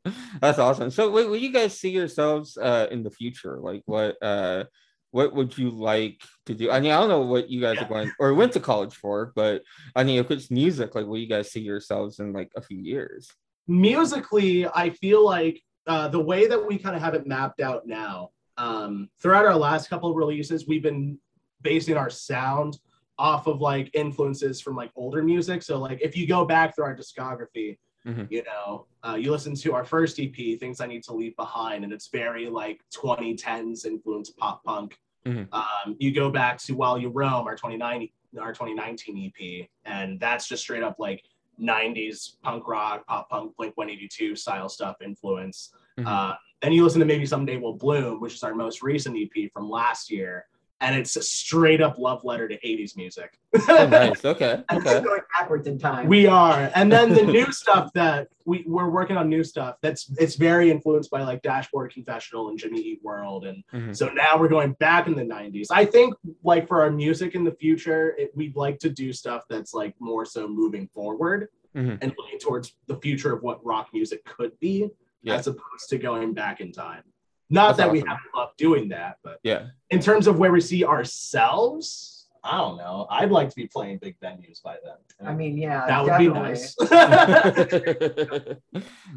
[0.60, 0.92] awesome.
[0.92, 3.58] So wait, will you guys see yourselves uh in the future?
[3.60, 4.66] Like what uh
[5.12, 6.70] what would you like to do?
[6.70, 9.32] I mean i don't know what you guys are going or went to college for
[9.36, 9.64] but
[9.96, 12.80] i mean if it's music like will you guys see yourselves in like a few
[12.80, 13.32] years?
[13.68, 17.88] Musically, I feel like uh, the way that we kind of have it mapped out
[17.88, 21.20] now, um, throughout our last couple of releases, we've been
[21.62, 22.80] basing our sound
[23.20, 25.64] off of like influences from like older music.
[25.64, 28.32] So like if you go back through our discography, Mhm.
[28.32, 31.84] you know, uh, you listen to our first EP, Things I Need to Leave Behind,
[31.84, 34.98] and it's very like 2010s influence pop punk.
[35.26, 35.48] Mhm.
[35.52, 40.48] Um, you go back to While You Roam, our 2019, our 2019 EP, and that's
[40.48, 41.24] just straight up like
[41.58, 45.74] 90s punk rock, pop punk, Blink 182 style stuff influence.
[45.98, 46.06] Mhm.
[46.08, 49.50] Uh, then you listen to Maybe Someday Will Bloom, which is our most recent EP
[49.50, 50.46] from last year.
[50.80, 53.40] And it's a straight up love letter to 80s music.
[53.68, 56.08] oh, nice okay okay just going backwards in time.
[56.08, 56.70] We are.
[56.76, 60.70] And then the new stuff that we, we're working on new stuff that's it's very
[60.70, 63.46] influenced by like Dashboard Confessional and Jimmy Eat World.
[63.46, 63.96] And Mhm.
[63.96, 65.68] so now we're going back in the 90s.
[65.72, 66.14] I think
[66.44, 69.96] like for our music in the future, it, we'd like to do stuff that's like
[70.00, 71.98] more so moving forward Mhm.
[72.02, 74.90] and looking towards the future of what rock music could be
[75.24, 75.36] Yeah.
[75.36, 77.04] as opposed to going back in time.
[77.50, 80.62] Not That's that we haven't loved doing that, but yeah in terms of where we
[80.62, 83.08] see ourselves, I don't know.
[83.10, 84.94] I'd like to be playing big venues by then.
[85.28, 86.76] I mean, yeah, that would be nice.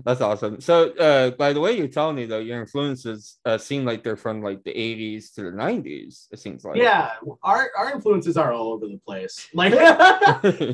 [0.04, 0.60] That's awesome.
[0.60, 4.16] So, uh, by the way, you're telling me though, your influences uh, seem like they're
[4.16, 6.26] from like the 80s to the 90s.
[6.32, 6.76] It seems like.
[6.76, 7.12] yeah,
[7.42, 9.48] our, our influences are all over the place.
[9.54, 9.74] Like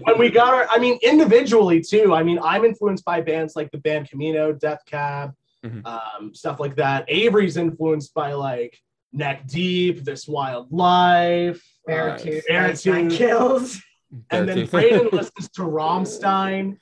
[0.06, 2.14] when we got our, I mean, individually too.
[2.14, 5.34] I mean, I'm influenced by bands like the band Camino, Death Cab,
[5.70, 5.86] Mhm.
[5.86, 7.04] um, stuff like that.
[7.08, 8.78] Avery's influenced by like
[9.12, 12.70] Neck Deep, This Wild Life, Beartooth, Beartooth.
[12.70, 13.80] Ice Nine Kills.
[14.30, 14.70] and then Dirty.
[14.70, 16.78] Braden listens to Rammstein.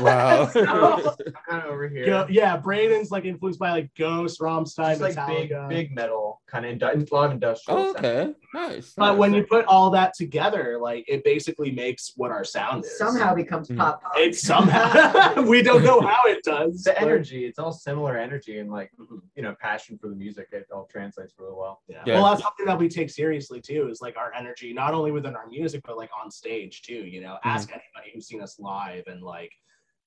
[0.00, 0.46] wow.
[0.52, 0.64] So,
[1.48, 2.06] kind of over here.
[2.06, 6.66] Go- yeah, Braden's like influenced by like Ghost, Rammstein, It's like big, big metal kind
[6.66, 7.78] of indu- a lot of industrial.
[7.80, 8.34] Oh, okay.
[8.52, 8.92] Nice.
[8.94, 9.18] But nice.
[9.18, 12.98] when you put all that together, like it basically makes what our sound is.
[12.98, 13.78] Somehow becomes Mhm.
[13.78, 14.14] pop punk.
[14.18, 16.82] It's somehow we don't know how it does.
[16.82, 18.90] The energy, it's all similar energy and like
[19.34, 20.48] you know passion for the music.
[20.52, 21.80] It all translates really well.
[21.88, 22.02] Yeah.
[22.06, 22.14] Yeah.
[22.20, 25.34] Well, that's something that we take seriously too, is like our energy, not only within
[25.34, 26.94] our music, but like on stage too.
[26.94, 29.52] You know, ask anybody who's seen us live and like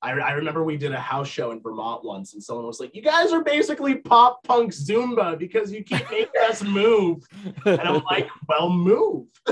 [0.02, 2.94] I, I remember we did a house show in Vermont once, and someone was like,
[2.94, 7.24] "You guys are basically pop punk Zumba because you keep making us move."
[7.66, 9.28] And I'm like, "Well, move."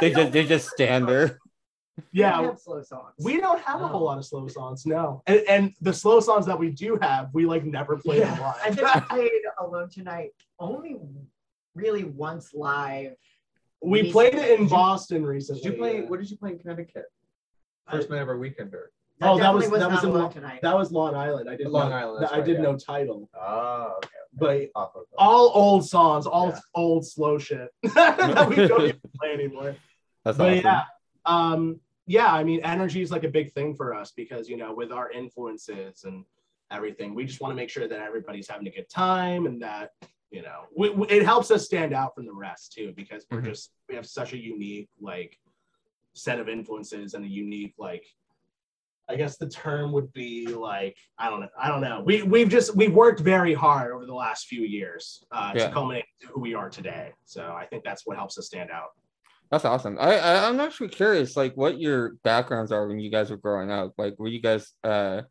[0.00, 1.40] they just they just stand there.
[2.12, 3.14] Yeah, have slow songs.
[3.18, 5.22] we don't have a whole lot of slow songs, no.
[5.26, 8.52] And, and the slow songs that we do have, we like never play them Yeah.
[8.62, 8.96] I think live.
[8.96, 10.96] I played Alone Tonight only
[11.74, 13.14] really once live.
[13.82, 15.62] We played it in Boston recently.
[15.62, 16.02] Did you play?
[16.02, 17.06] What did you play in Connecticut?
[17.90, 18.86] First man ever weekender.
[19.20, 20.60] Oh, that was- definitely that was in Alone Lo- Tonight.
[20.62, 21.48] That was Long Island.
[21.48, 22.70] I didn't Long know, Island, I right, didn't yeah.
[22.70, 24.08] know title, Oh, okay.
[24.34, 26.58] but of all old songs, all Yeah.
[26.74, 29.76] old slow shit that we don't even play anymore.
[30.24, 30.64] That's but awesome.
[30.64, 30.82] yeah,
[31.26, 32.32] um, yeah.
[32.32, 35.10] I mean, energy is like a big thing for us because you know, with our
[35.12, 36.24] influences and
[36.72, 39.90] everything, we just want to make sure that everybody's having a good time and that
[40.32, 43.42] you know, we, we- it helps us stand out from the rest too because we're
[43.42, 43.46] Mhm.
[43.46, 45.38] just we have such a unique like
[46.14, 48.04] set of influences and a unique like.
[49.08, 52.48] I guess the term would be like I don't know I don't know we we've
[52.48, 55.66] just we've worked very hard over the last few years uh, Yeah.
[55.66, 58.70] to culminate to who we are today so I think that's what helps us stand
[58.70, 58.90] out.
[59.50, 59.98] That's awesome.
[60.00, 63.70] I, I I'm actually curious, like, what your backgrounds are when you guys were growing
[63.70, 63.92] up.
[63.98, 65.22] Like, were you guys uh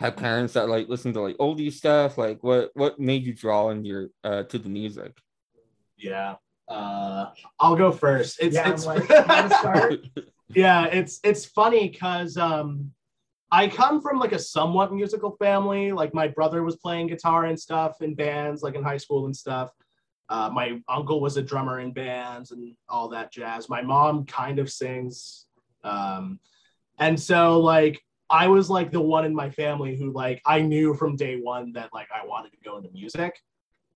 [0.00, 2.16] have parents that like listen to like oldie stuff?
[2.16, 5.18] Like, what what made you draw in your uh to the music?
[5.98, 6.36] Yeah.
[6.66, 7.26] Uh,
[7.58, 8.40] I'll go first.
[8.40, 10.00] It's, Yeah, it's like, you wanna start?
[10.48, 12.92] yeah, it's it's funny because um
[13.52, 15.92] I come from like a somewhat musical family.
[15.92, 19.36] Like my brother was playing guitar and stuff in bands, like in high school and
[19.36, 19.70] stuff.
[20.30, 23.68] Uh, my uncle was a drummer in bands and all that jazz.
[23.68, 25.44] My mom kind of sings.
[25.84, 26.38] Um,
[26.98, 28.00] and so like
[28.30, 31.72] I was like the one in my family who like I knew from day one
[31.72, 33.40] that like I wanted to go into music.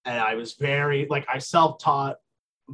[0.04, 2.16] And I was very like I self-taught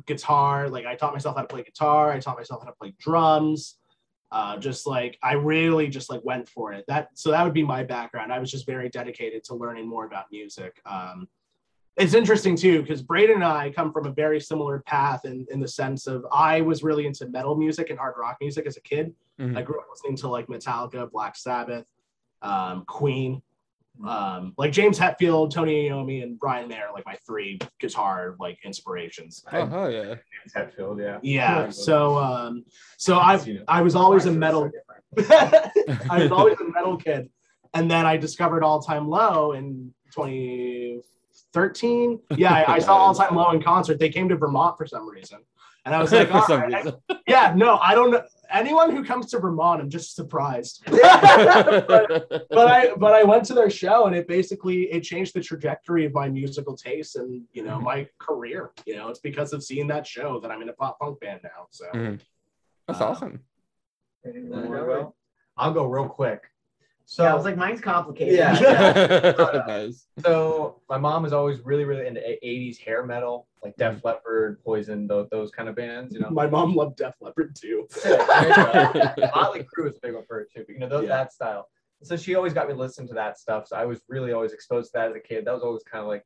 [0.06, 0.68] guitar.
[0.68, 2.12] Like I taught myself how to play guitar.
[2.12, 3.76] I taught myself how to play drums.
[4.32, 6.84] Uh, just like I really just like went for it.
[6.88, 8.32] That so that would be my background.
[8.32, 10.80] I was just very dedicated to learning more about music.
[10.86, 11.28] Um,
[12.00, 15.60] it's interesting too because Braden and I come from a very similar path in in
[15.60, 18.80] the sense of I was really into metal music and hard rock music as a
[18.80, 19.14] kid.
[19.38, 19.56] Mhm.
[19.56, 21.84] I grew up listening to like Metallica, Black Sabbath,
[22.40, 23.42] um, Queen,
[24.06, 28.58] um, like James Hetfield, Tony Iommi, and Brian May are like my three guitar like
[28.64, 29.44] inspirations.
[29.52, 30.14] Oh hell yeah.
[30.56, 31.18] Hetfield, yeah.
[31.22, 31.68] Yeah.
[31.68, 32.64] So um,
[32.96, 33.62] so I You.
[33.68, 34.70] I was always a metal
[35.14, 36.10] they so different?
[36.10, 37.28] I was always a metal kid.
[37.74, 39.94] And then I discovered All Time Low in
[41.52, 42.20] 2013.
[42.38, 43.98] Yeah, I, I saw All Time Low in concert.
[43.98, 45.38] They came to Vermont for some reason.
[45.86, 46.84] And I was like, For some right.
[46.84, 46.94] reason.
[47.26, 48.22] yeah, no, I don't know.
[48.52, 50.82] Anyone who comes to Vermont, I'm just surprised.
[50.86, 50.98] but
[52.52, 56.12] I but I went to their show and it basically it changed the trajectory of
[56.12, 58.72] my musical taste and you know my career.
[58.86, 61.40] You know, it's because of seeing that show that I'm in a pop punk band
[61.44, 61.66] now.
[61.70, 62.20] So Mhm.
[62.88, 63.40] That's Uh, awesome.
[64.24, 65.16] Well,
[65.56, 66.42] I'll go real quick.
[67.12, 68.34] So yeah, I was like, mine's complicated.
[68.38, 68.52] Yeah.
[69.66, 70.06] nice.
[70.22, 74.62] So my mom was always really, really into a- 80s hair metal, like Def Leppard,
[74.64, 76.30] Poison, those, those kind of bands, you know.
[76.30, 77.88] my mom loved Def Leppard too.
[78.06, 81.08] Motley Crue is a big one for her too, but you know, those, Yeah.
[81.08, 81.68] that style.
[82.04, 83.66] So she always got me to listen to that stuff.
[83.66, 85.46] So I was really always exposed to that as a kid.
[85.46, 86.24] That was always kind of like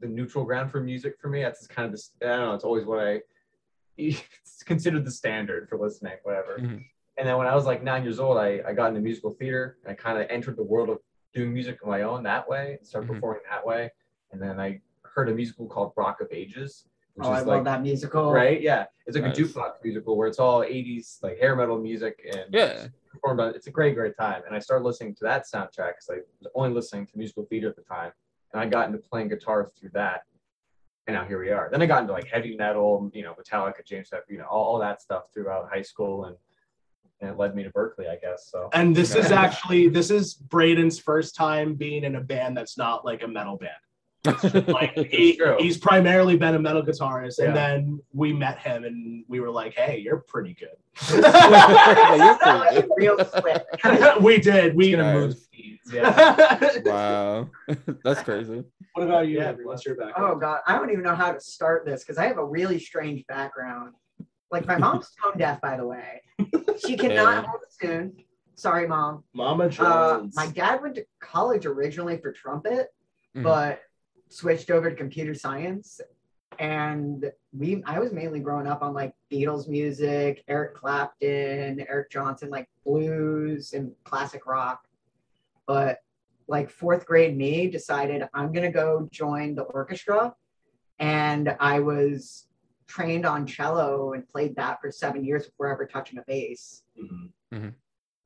[0.00, 1.42] the neutral ground for music for me.
[1.42, 3.20] That's just kind of this, I don't know, it's always what I,
[3.98, 6.56] it's considered the standard for listening, whatever.
[6.58, 6.86] Mhm.
[7.18, 9.78] And then when I was like nine years old, I, I got into musical theater.
[9.84, 10.98] And I kind of entered the world of
[11.34, 13.14] doing music on my own that way, and started Mhm.
[13.14, 13.90] performing that way.
[14.32, 17.64] And then I heard a musical called Rock of Ages, which Oh, I is love
[17.64, 18.32] that musical.
[18.32, 19.38] right, yeah, it's like Nice.
[19.38, 22.88] a jukebox musical where it's all '80s like hair metal music and Yeah.
[23.10, 23.54] performed on.
[23.54, 24.42] It's a great, great time.
[24.46, 27.68] And I started listening to that soundtrack because I was only listening to musical theater
[27.68, 28.12] at the time,
[28.52, 30.22] and I got into playing guitar through that.
[31.06, 31.68] And now here we are.
[31.70, 34.64] Then I got into like heavy metal, you know, Metallica, James Hetfield, you know, all,
[34.74, 36.36] all that stuff throughout high school, and
[37.22, 38.48] and it led me to Berklee, I guess.
[38.50, 42.76] So And this is actually this is Braden's first time being in a band that's
[42.76, 44.68] not like a metal band.
[44.68, 47.54] Like he, he's primarily been a metal guitarist, and Yeah.
[47.54, 50.76] then we met him and we were like, "Hey, you're pretty good."
[51.10, 54.22] You're pretty good.
[54.22, 54.76] We did.
[54.76, 54.86] We.
[54.88, 55.92] He's gonna move Nice.
[55.92, 56.78] Yeah.
[56.84, 57.50] Wow.
[58.04, 58.62] That's crazy.
[58.94, 59.38] what about you?
[59.38, 59.54] Yeah.
[59.64, 62.26] What's your background Oh god, I don't even know how to start this because I
[62.26, 63.94] have a really strange background.
[64.52, 66.20] Like my mom's tone deaf, by the way.
[66.86, 67.42] She cannot Yeah.
[67.42, 68.16] hold a tune.
[68.54, 69.24] Sorry, mom.
[69.32, 72.92] Mama Uh, my dad went to college originally for trumpet,
[73.34, 73.44] Mhm.
[73.44, 73.80] but
[74.28, 76.00] switched over to computer science.
[76.58, 82.50] And we, I was mainly growing up on like Beatles music, Eric Clapton, Eric Johnson,
[82.50, 84.86] like blues and classic rock.
[85.66, 86.00] But
[86.46, 90.34] like fourth grade me decided I'm gonna go join the orchestra,
[90.98, 92.48] and I was
[92.86, 96.82] trained on cello and played that for seven years before ever touching a bass.
[96.98, 97.32] Mhm.
[97.52, 97.74] Mhm.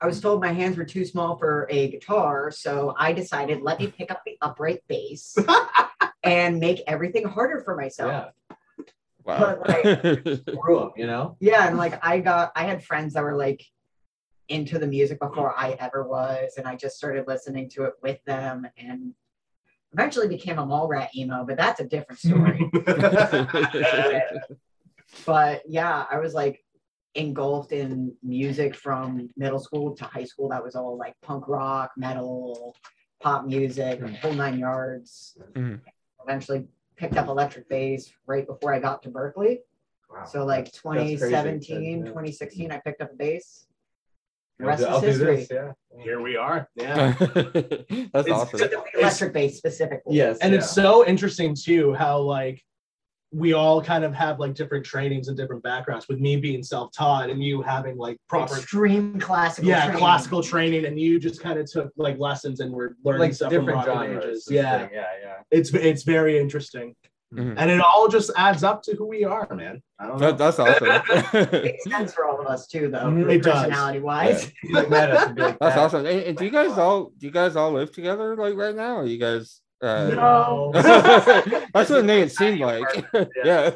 [0.01, 3.81] I was told my hands were too small for a guitar, so I decided let
[3.81, 5.37] me pick up the upright bass
[6.23, 8.11] and make everything harder for myself.
[8.13, 8.57] Yeah.
[9.25, 9.57] Wow.
[10.61, 11.37] Grew up, you know?
[11.41, 13.65] Yeah, and like I got, I had friends that were like
[14.49, 18.23] into the music before I ever was, and I just started listening to it with
[18.25, 19.15] them, and
[19.97, 21.45] eventually became a mall rat emo.
[21.45, 22.71] But that's a different story.
[25.27, 26.63] but yeah, I was like
[27.15, 30.51] engulfed in music from middle school to high school.
[30.51, 32.77] That was all like punk rock, metal,
[33.21, 35.39] pop music, the whole nine yards.
[35.55, 35.81] Mhm.
[36.23, 36.67] Eventually
[36.97, 39.59] picked up electric bass right before I got to Berklee.
[40.11, 40.25] Wow.
[40.25, 42.05] So like That's 2017, Yeah.
[42.07, 43.67] 2016, I picked up a bass.
[44.59, 45.37] The I'll rest is I'll do history.
[45.37, 45.73] this, yeah.
[46.03, 46.69] Here we are.
[46.77, 47.13] Yeah.
[47.19, 48.59] That's It's- awesome.
[48.59, 50.17] The electric bass specifically.
[50.17, 50.39] Yes.
[50.41, 50.59] and yeah.
[50.61, 52.63] it's so interesting too how like
[53.33, 57.29] we all kind of have like different trainings and different backgrounds with me being self-taught
[57.29, 59.69] and you having like proper extreme classical.
[59.69, 59.99] yeah training.
[59.99, 63.53] classical training and you just kind of took like lessons and were learning like stuff
[63.53, 64.25] from different rock genres.
[64.25, 64.39] ages.
[64.47, 65.35] is yeah thing, Yeah, yeah.
[65.51, 66.95] it's it's very interesting
[67.35, 67.55] Mhm.
[67.59, 70.39] and it all just adds up to who we are man i don't know That,
[70.39, 71.51] that's awesome.
[71.65, 72.99] Makes sense for all of us too, though.
[73.07, 73.65] Mm, it does.
[73.65, 74.53] personality wise.
[74.63, 75.81] You like mad at us and be like That's that.
[75.85, 76.07] awesome.
[76.07, 78.99] And, and do you guys all do you guys all live together like right now?
[78.99, 80.71] Or you guys uh No.
[80.75, 83.05] that's what it made it seem like.
[83.45, 83.71] yeah.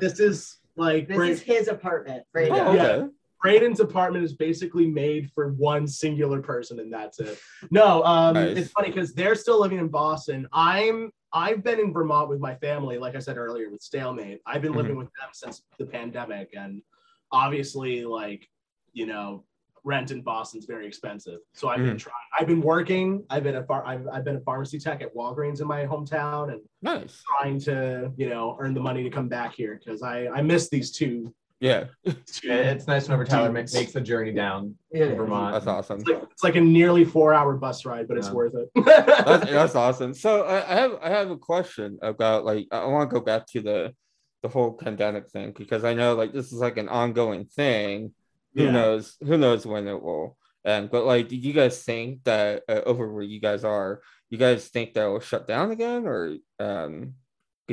[0.00, 2.22] this is like This Bra- is his apartment.
[2.32, 2.70] Right Oh, now.
[2.70, 3.06] okay.
[3.42, 7.38] Braden's apartment is basically made for one singular person, and that's it.
[7.70, 8.56] No, um, Nice.
[8.58, 10.46] it's funny because they're still living in Boston.
[10.52, 14.40] I'm I've been in Vermont with my family, like I said earlier, with Stalemate.
[14.46, 15.00] I've been living mm-hmm.
[15.00, 16.82] with them since the pandemic, and
[17.30, 18.48] obviously, like
[18.92, 19.44] you know,
[19.84, 21.38] rent in Boston's very expensive.
[21.54, 21.96] So I've been mm-hmm.
[21.96, 22.14] trying.
[22.38, 23.24] I've been working.
[23.30, 23.86] I've been a far.
[23.86, 27.22] I've, I've been a pharmacy tech at Walgreens in my hometown, and Nice.
[27.38, 30.68] trying to you know earn the money to come back here because I I miss
[30.68, 31.34] these two.
[31.60, 31.84] Yeah.
[32.04, 33.74] It's nice whenever Tyler ma- Dudes.
[33.74, 35.08] makes the journey down Yeah.
[35.08, 35.52] to Vermont.
[35.52, 36.00] That's awesome.
[36.00, 38.70] It's like, it's like a nearly four hour bus ride, but it's worth it.
[38.84, 40.14] That's, that's awesome.
[40.14, 43.46] So I, I have I have a question about like I want to go back
[43.48, 43.94] to the
[44.42, 48.14] the whole pandemic thing because I know like this is like an ongoing thing.
[48.54, 48.70] Who Yeah.
[48.70, 49.16] knows?
[49.22, 50.90] Who knows when it will end?
[50.90, 54.00] But like, do you guys think that uh, over where you guys are,
[54.30, 57.14] you guys think that will shut down again, or um,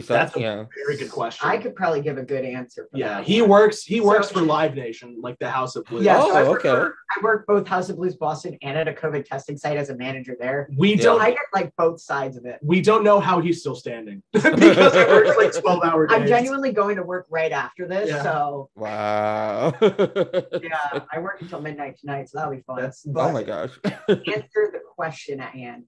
[0.01, 1.47] besides, That's a you know, Very good question.
[1.49, 2.87] I could probably give a good answer.
[2.91, 3.49] For yeah, that he one.
[3.49, 3.83] works.
[3.83, 6.03] He So- works for Live Nation, like the House of Blues.
[6.05, 6.69] Yeah, Oh, so I work, okay.
[6.69, 9.89] for- I work both House of Blues Boston and at a COVID testing site as
[9.89, 10.69] a manager there.
[10.77, 11.03] We Yeah.
[11.03, 11.21] Don't.
[11.21, 12.59] I get like both sides of it.
[12.61, 16.17] We don't know how he's still standing because he works like twelve hour days.
[16.19, 18.09] I'm genuinely going to work right after this.
[18.09, 18.23] Yeah.
[18.23, 19.73] So wow.
[19.81, 22.77] yeah, I work until midnight tonight, so that'll be fun.
[22.77, 23.71] That's- oh my gosh.
[24.09, 25.83] answer the question at hand.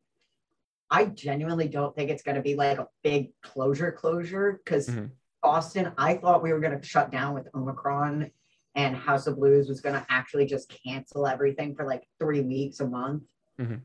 [0.92, 5.12] I genuinely don't think it's going to be like a big closure closure because Mhm.
[5.42, 8.32] Boston, I thought we were going to shut down with Omicron
[8.76, 12.80] and House of Blues was going to actually just cancel everything for like three weeks,
[12.80, 13.24] a month.
[13.60, 13.82] Mhm.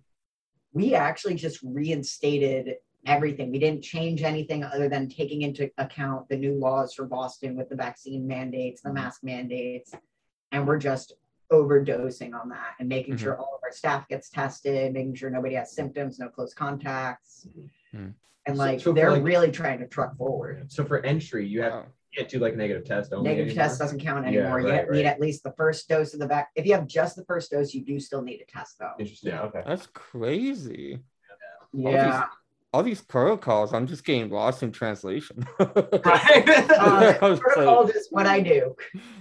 [0.72, 2.76] We actually just reinstated
[3.06, 3.50] everything.
[3.50, 7.68] We didn't change anything other than taking into account the new laws for Boston with
[7.68, 9.94] the vaccine mandates, the mask mandates,
[10.52, 11.12] and we're just
[11.62, 13.18] overdosing on that and making Mhm.
[13.20, 17.46] sure all of our staff gets tested, making sure nobody has symptoms, no close contacts.
[17.94, 18.12] Mhm.
[18.46, 20.70] And like so for, they're like- really trying to truck forward.
[20.70, 21.86] So for entry, you have Wow.
[22.10, 23.30] you can't do like negative test only.
[23.30, 23.64] Negative anymore?
[23.68, 24.60] test doesn't count Yeah, anymore.
[24.60, 26.50] you right, need at least the first dose of the vac.
[26.54, 28.92] If you have just the first dose, you do still need a test though.
[28.98, 29.30] Interesting.
[29.32, 29.42] Yeah.
[29.42, 29.62] Okay.
[29.66, 31.00] That's crazy.
[31.72, 32.26] Yeah.
[32.72, 35.46] All these protocols, I'm just getting lost in translation.
[35.58, 36.48] Right?
[36.48, 38.76] Uh, I was protocol like, is what I do.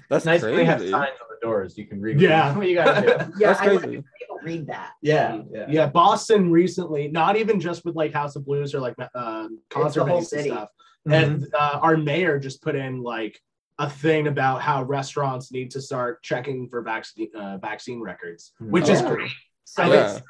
[0.10, 0.92] That's Nice when they have crazy.
[0.92, 1.78] signs on the doors.
[1.78, 2.20] You can read.
[2.20, 2.56] Yeah.
[2.58, 3.08] What you gotta do.
[3.40, 4.04] Yeah, That's I crazy.
[4.20, 4.92] people read that.
[5.02, 5.42] Yeah.
[5.52, 5.66] Yeah.
[5.70, 10.06] yeah, Boston recently, not even just with like House of Blues or like uh, concert
[10.06, 10.70] the and stuff.
[11.08, 11.14] Mm-hmm.
[11.14, 13.40] And uh, our mayor just put in like
[13.80, 18.90] a thing about how restaurants need to start checking for vaccine uh, vaccine records, which
[18.90, 19.16] is Oh.
[19.16, 19.32] great.
[19.66, 20.04] So Yeah.
[20.06, 20.22] it's uh,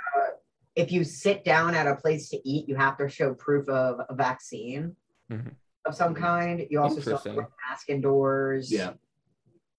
[0.76, 3.99] if you sit down at a place to eat, you have to show proof of
[4.09, 4.95] a vaccine
[5.32, 5.51] Mhm.
[5.86, 6.66] of some kind.
[6.70, 8.72] You also still have to wear a mask indoors.
[8.72, 8.93] Yeah.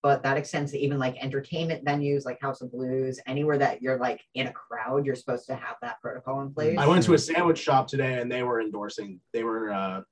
[0.05, 3.96] But that extends to even like entertainment venues like House of Blues, anywhere that you're
[3.96, 6.76] like in a crowd, you're supposed to have that protocol in place.
[6.78, 10.02] I went to a sandwich shop today and they were endorsing, they were uh,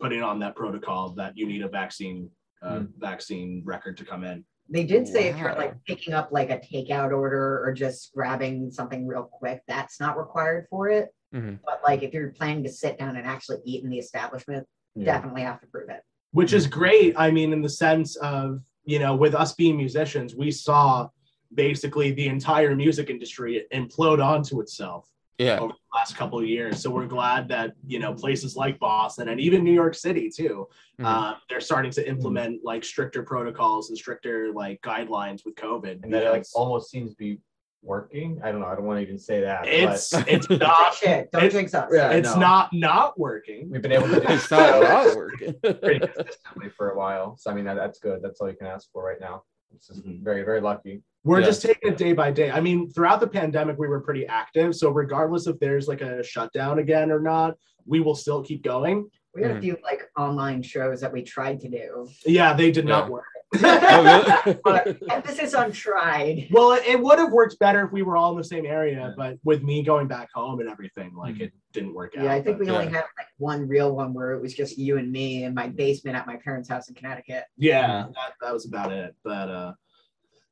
[0.00, 2.28] putting on that protocol that you need a vaccine
[2.60, 4.44] uh, vaccine record to come in.
[4.68, 8.72] They did say if you're like picking up like a takeout order or just grabbing
[8.72, 11.10] something real quick, that's not required for it.
[11.32, 11.60] Mhm.
[11.64, 14.66] But like if you're planning to sit down and actually eat in the establishment,
[14.96, 15.04] Yeah.
[15.04, 16.02] definitely have to prove it.
[16.32, 17.14] which is great.
[17.16, 21.08] I mean, in the sense of, you know, with us being musicians, we saw
[21.52, 25.58] basically the entire music industry implode onto itself Yeah.
[25.60, 26.80] over the last couple of years.
[26.80, 30.68] So we're glad that, you know, places like Boston and even New York City too,
[30.98, 31.04] Mhm.
[31.04, 36.02] uh, they're starting to implement like stricter protocols and stricter like guidelines with COVID.
[36.04, 37.38] And that like almost seems to be
[37.86, 38.40] working.
[38.42, 38.66] I don't know.
[38.66, 39.66] I don't want to even say that.
[39.66, 41.88] It's but it's not Shit, don't it- jinx us.
[41.92, 42.10] Yeah.
[42.10, 42.40] It's know.
[42.40, 43.70] not not working.
[43.70, 45.54] we've been able to do It's not not working.
[45.62, 47.36] pretty consistently for a while.
[47.38, 48.20] So I mean, that, that's good.
[48.22, 49.42] That's all you can ask for right now.
[49.74, 50.22] It's just Mhm.
[50.22, 51.02] very, very lucky.
[51.24, 51.46] We're Yeah.
[51.46, 52.50] just taking it day by day.
[52.50, 54.74] I mean, throughout the pandemic, we were pretty active.
[54.74, 59.08] So regardless if there's like a shutdown again or not, we will still keep going.
[59.34, 59.58] We had Mhm.
[59.58, 62.08] a few like online shows that we tried to do.
[62.24, 63.24] Yeah, they did not work.
[63.54, 64.54] Oh.
[64.64, 66.48] But emphasis on tried.
[66.50, 69.14] Well, it, it would have worked better if we were all in the same area,
[69.16, 72.24] but with me going back home and everything, like it didn't work out.
[72.24, 72.90] Yeah, I think but- we only Yeah.
[72.92, 76.16] had like one real one where it was just you and me in my basement
[76.16, 77.44] at my parents' house in Connecticut.
[77.56, 79.14] yeah, that, that was about it.
[79.24, 79.72] But uh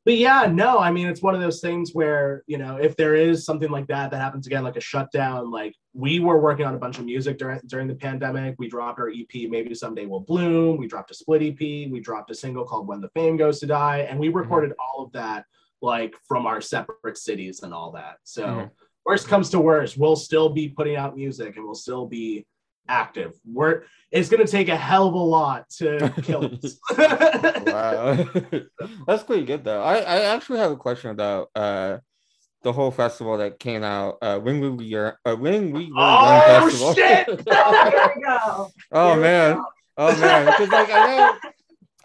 [0.04, 3.14] but yeah, no, I mean it's one of those things where, you know, if there
[3.14, 6.74] is something like that that happens again, like a shutdown, like we were working on
[6.74, 8.56] a bunch of music during during the pandemic.
[8.58, 10.76] We dropped our EP, maybe someday will bloom.
[10.76, 13.66] We dropped a split EP, we dropped a single called When the Fame Goes to
[13.66, 15.46] Die, and we recorded all of that
[15.80, 18.16] like from our separate cities and all that.
[18.24, 18.70] So Mhm.
[19.04, 22.46] worst comes to worst, we'll still be putting out music and we'll still be
[22.88, 23.32] active.
[23.44, 26.78] We're it's gonna take a hell of a lot to kill us.
[27.66, 28.14] wow
[29.06, 31.98] that's pretty good though i i actually have a question about uh
[32.62, 36.94] the whole festival that came out uh when we were uh, when we Oh, festival
[36.94, 37.26] shit!
[37.50, 38.70] Oh, here we go.
[38.92, 39.62] oh man
[39.96, 41.38] oh man because like i know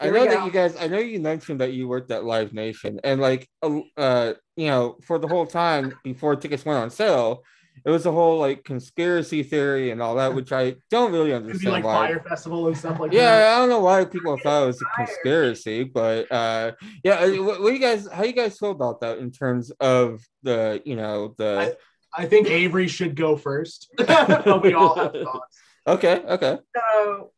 [0.02, 0.78] I Here we know that you guys.
[0.80, 4.96] I know you mentioned that you worked at Live Nation, and like, uh, you know,
[5.04, 7.44] for the whole time before tickets went on sale,
[7.86, 11.44] it was a whole like conspiracy theory and all that, which I don't really It'd
[11.44, 12.08] be understand like why.
[12.08, 13.18] Fyre Festival and stuff like that.
[13.18, 16.72] Yeah, I don't know why people thought it was a conspiracy, but uh,
[17.04, 18.08] yeah, uh, what, what do you guys?
[18.12, 21.78] How you guys feel about that in terms of the, you know, the?
[22.14, 23.92] I think Avery should go first.
[24.00, 25.58] we all have thoughts.
[25.88, 27.32] Okay, okay, So,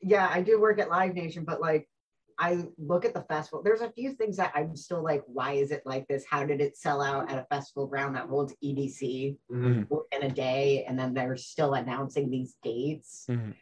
[0.00, 1.88] yeah, I do work at Live Nation, but like,
[2.38, 3.62] I look at the festival.
[3.62, 6.24] There's a few things that I'm still like, why is it like this?
[6.30, 9.88] How did it sell out at a festival ground that holds EDC Mhm.
[10.12, 10.84] in a day?
[10.84, 13.26] And then they're still announcing these dates.
[13.28, 13.54] Mhm.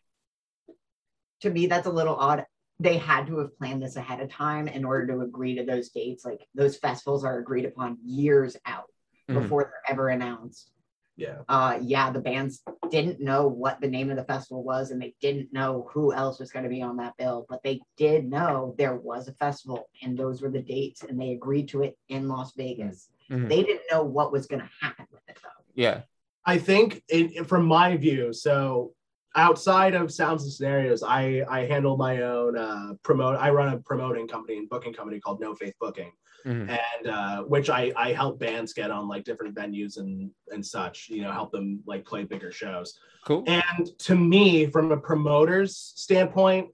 [1.40, 2.46] To me, that's a little odd.
[2.78, 5.88] They had to have planned this ahead of time in order to agree to those
[5.88, 6.24] dates.
[6.24, 8.92] Like those festivals are agreed upon years out
[9.28, 9.40] Mhm.
[9.40, 10.70] before they're ever announced.
[11.18, 11.38] Yeah.
[11.48, 15.14] uh yeah the bands didn't know what the name of the festival was and they
[15.20, 18.74] didn't know who else was going to be on that bill but they did know
[18.76, 22.28] there was a festival and those were the dates and they agreed to it in
[22.28, 23.48] las vegas Mhm.
[23.48, 26.02] they didn't know what was going to happen with it though yeah,
[26.44, 28.92] I think it, from my view, so
[29.34, 33.36] outside of sounds and scenarios, I I handle my own uh, promote.
[33.36, 36.12] I run a promoting company and booking company called No Faith Booking,
[36.46, 36.68] Mhm.
[36.68, 41.08] and uh, which I I help bands get on like different venues and and such.
[41.08, 42.98] You know, help them like play bigger shows.
[43.24, 43.42] cool.
[43.48, 46.68] And to me, from a promoter's standpoint,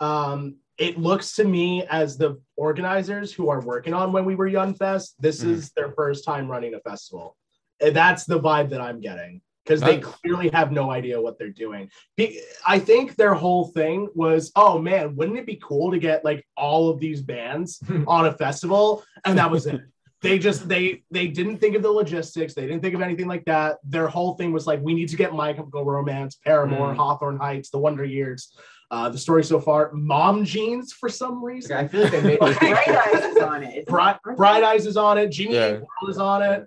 [0.00, 4.46] um, it looks to me as the organizers who are working on When We Were
[4.46, 5.50] Young Fest, this Mhm.
[5.50, 7.36] is their first time running a festival.
[7.80, 11.50] And that's the vibe that I'm getting because they clearly have no idea what they're
[11.50, 11.90] doing.
[12.16, 16.24] Be- I think their whole thing was, oh man, wouldn't it be cool to get
[16.24, 19.04] like all of these bands on a festival?
[19.24, 19.82] And that was it.
[20.20, 22.54] They just they they didn't think of the logistics.
[22.54, 23.76] They didn't think of anything like that.
[23.84, 26.96] Their whole thing was like, we need to get My Chemical Romance, Paramore, Mm.
[26.96, 28.52] Hawthorne Heights, The Wonder Years.
[28.90, 31.76] Uh, the story so far, Mom Jeans for some reason.
[31.76, 35.18] I feel like they made bright eyes is on it Bright, Bright Eyes is on
[35.18, 35.28] it.
[35.30, 35.72] Genie Yeah.
[35.72, 36.66] World is on it.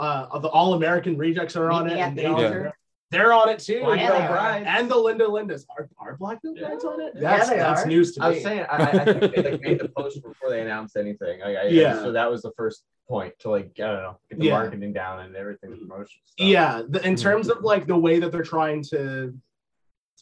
[0.00, 1.96] Uh, the All American Rejects are on Meet it.
[1.96, 2.72] Me And the they, Altar.
[3.10, 3.82] they're on it too.
[3.82, 4.38] Why Yeah, they they are.
[4.38, 4.50] are.
[4.56, 5.64] And the Linda Lindas.
[5.76, 7.12] Are, are Black Veil Brides on it?
[7.16, 7.86] Yeah, That's, they that's are.
[7.86, 8.26] news to me.
[8.26, 10.96] I was saying, I, I I think they like, made the post before they announced
[10.96, 11.42] anything.
[11.42, 11.94] I, I, Yeah.
[12.00, 14.52] So that was the first point to like, I don't know, get the Yeah.
[14.52, 16.46] marketing down and everything, the promotion stuff.
[16.46, 19.34] yeah the, in terms of like the way that they're trying to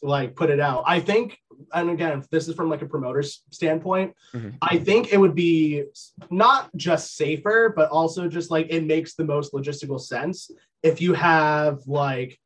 [0.02, 1.38] like put it out i think
[1.74, 4.56] and again this is from like a promoter's standpoint Mhm.
[4.62, 5.84] i think it would be
[6.30, 10.50] not just safer but also just like it makes the most logistical sense
[10.82, 12.38] if you have like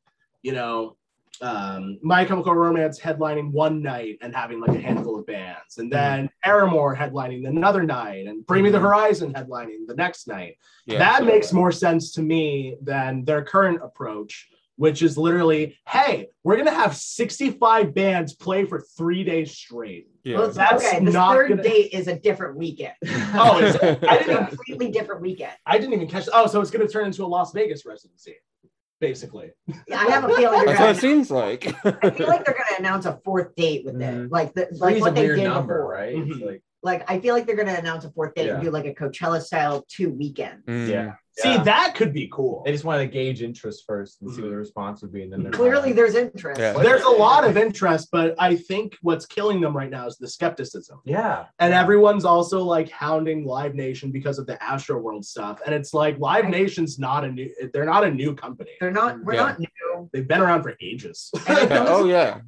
[0.42, 0.96] you know
[1.40, 5.90] um my chemical romance headlining one night and having like a handful of bands and
[5.90, 10.98] then paramore headlining another night and bring me the horizon headlining the next night Yeah.
[10.98, 16.56] that makes more sense to me than their current approach, which is literally, hey, we're
[16.56, 20.08] gonna have 65 bands play for three days straight.
[20.24, 20.38] yeah.
[20.38, 22.94] Well, That's okay the not third gonna- date is a different weekend
[23.34, 23.76] Oh, is?
[23.76, 26.28] I it's a didn't, completely different weekend I didn't even catch.
[26.32, 28.36] Oh, so it's gonna turn into a Las Vegas residency,
[29.00, 29.50] basically.
[29.88, 31.66] yeah, i have a feeling they're That's what gonna it seems like.
[31.84, 35.00] I feel like they're gonna announce a fourth date with it, like the like Three's
[35.02, 35.92] what a they weird did number, before.
[35.92, 36.16] right?
[36.16, 36.46] Mhm.
[36.46, 38.94] Like Like I feel like they're gonna announce a fourth date and do like a
[38.94, 40.66] Coachella style two weekends.
[40.66, 40.88] Mm.
[40.88, 41.12] Yeah.
[41.38, 41.62] See, Yeah.
[41.62, 42.62] that could be cool.
[42.66, 45.32] They just want to gauge interest first and see what the response would be, and
[45.32, 46.60] then they're Clearly, there's interest.
[46.60, 46.74] Yeah.
[46.74, 50.28] There's a lot of interest, but I think what's killing them right now is the
[50.28, 51.00] skepticism.
[51.06, 51.46] yeah.
[51.58, 55.60] And everyone's also like hounding Live Nation because of the Astro World stuff.
[55.64, 58.70] And it's like Live Nation's not a new they're not a new company.
[58.78, 59.24] They're not.
[59.24, 59.40] We're Yeah.
[59.46, 60.10] not new.
[60.12, 61.30] They've been around for ages.
[61.46, 62.40] And I Yeah, know oh yeah.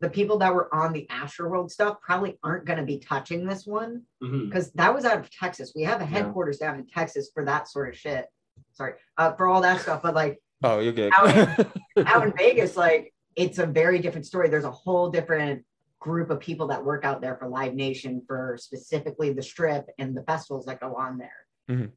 [0.00, 3.46] The people that were on the Astro World stuff probably aren't going to be touching
[3.46, 5.72] this one because that was out of Texas.
[5.74, 6.10] We have a Yeah.
[6.10, 8.26] headquarters down in Texas for that sort of shit.
[8.74, 10.02] Sorry, uh, for all that stuff.
[10.02, 11.12] But like Oh, you're good.
[11.16, 11.66] Out
[12.06, 14.48] out in Vegas, like it's a very different story.
[14.48, 15.64] There's a whole different
[16.00, 20.16] group of people that work out there for Live Nation for specifically the strip and
[20.16, 21.88] the festivals that go on there.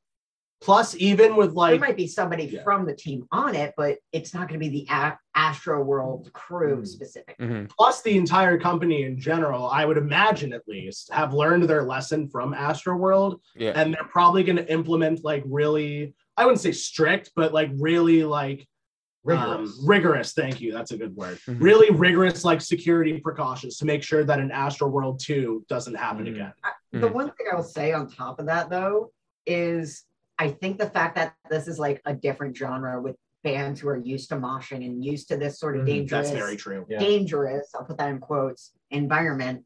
[0.62, 2.64] Plus, even with like, there might be somebody Yeah.
[2.64, 6.32] from the team on it, but it's not going to be the A- Astro World
[6.34, 6.88] crew Mm.
[6.88, 7.45] specifically.
[7.47, 7.70] Mhm.
[7.70, 12.28] plus the entire company in general, I would imagine at least, have learned their lesson
[12.30, 13.41] from Astro World.
[13.55, 13.72] Yeah.
[13.76, 18.68] And they're probably gonna implement like really, I wouldn't say strict, but like really like
[19.24, 19.78] Rigorous.
[19.80, 20.72] Um, rigorous, thank you.
[20.74, 21.38] That's a good word.
[21.47, 21.62] Mhm.
[21.62, 26.26] Really rigorous, like security precautions to make sure that an Astro World 2 doesn't happen
[26.26, 26.32] Mhm.
[26.32, 26.53] again.
[26.91, 27.14] The Mhm.
[27.14, 29.12] one thing I will say on top of that, though,
[29.45, 30.05] is
[30.42, 33.98] I think the fact that this is like a different genre with bands who are
[33.98, 35.88] used to moshing and used to this sort of Mhm.
[35.88, 36.84] dangerous, That's very true.
[36.89, 36.98] Yeah.
[36.98, 39.66] dangerous, I'll put that in quotes, environment,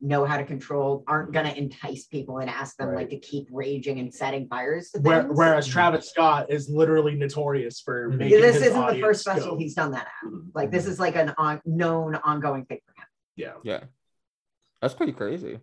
[0.00, 2.96] know how to control, aren't going to entice people and ask them Right.
[3.00, 4.90] like to keep raging and setting fires.
[4.92, 8.16] To Where, whereas Travis Scott is literally notorious for Mhm.
[8.16, 9.58] making this his isn't the first festival go.
[9.58, 10.30] he's done that at.
[10.30, 10.50] Mhm.
[10.54, 13.06] Like this is like an on, known ongoing thing for him.
[13.36, 13.54] Yeah.
[13.62, 13.84] Yeah.
[14.80, 15.60] That's pretty crazy.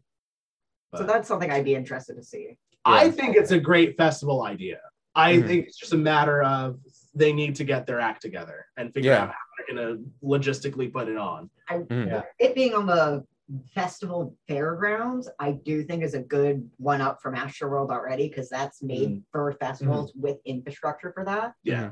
[0.95, 2.57] So that's something I'd be interested to see.
[2.85, 4.79] I think it's a great festival idea.
[5.15, 5.47] I Mhm.
[5.47, 6.79] think it's just a matter of
[7.13, 9.23] they need to get their act together and figure Yeah.
[9.23, 11.49] out how they're gonna logistically put it on.
[11.67, 12.07] I, Mhm.
[12.07, 12.23] Yeah.
[12.39, 13.25] It being on the
[13.73, 18.47] festival fairgrounds, I do think is a good one up from Astro World already because
[18.47, 21.53] that's made for festivals with infrastructure for that.
[21.63, 21.91] Yeah.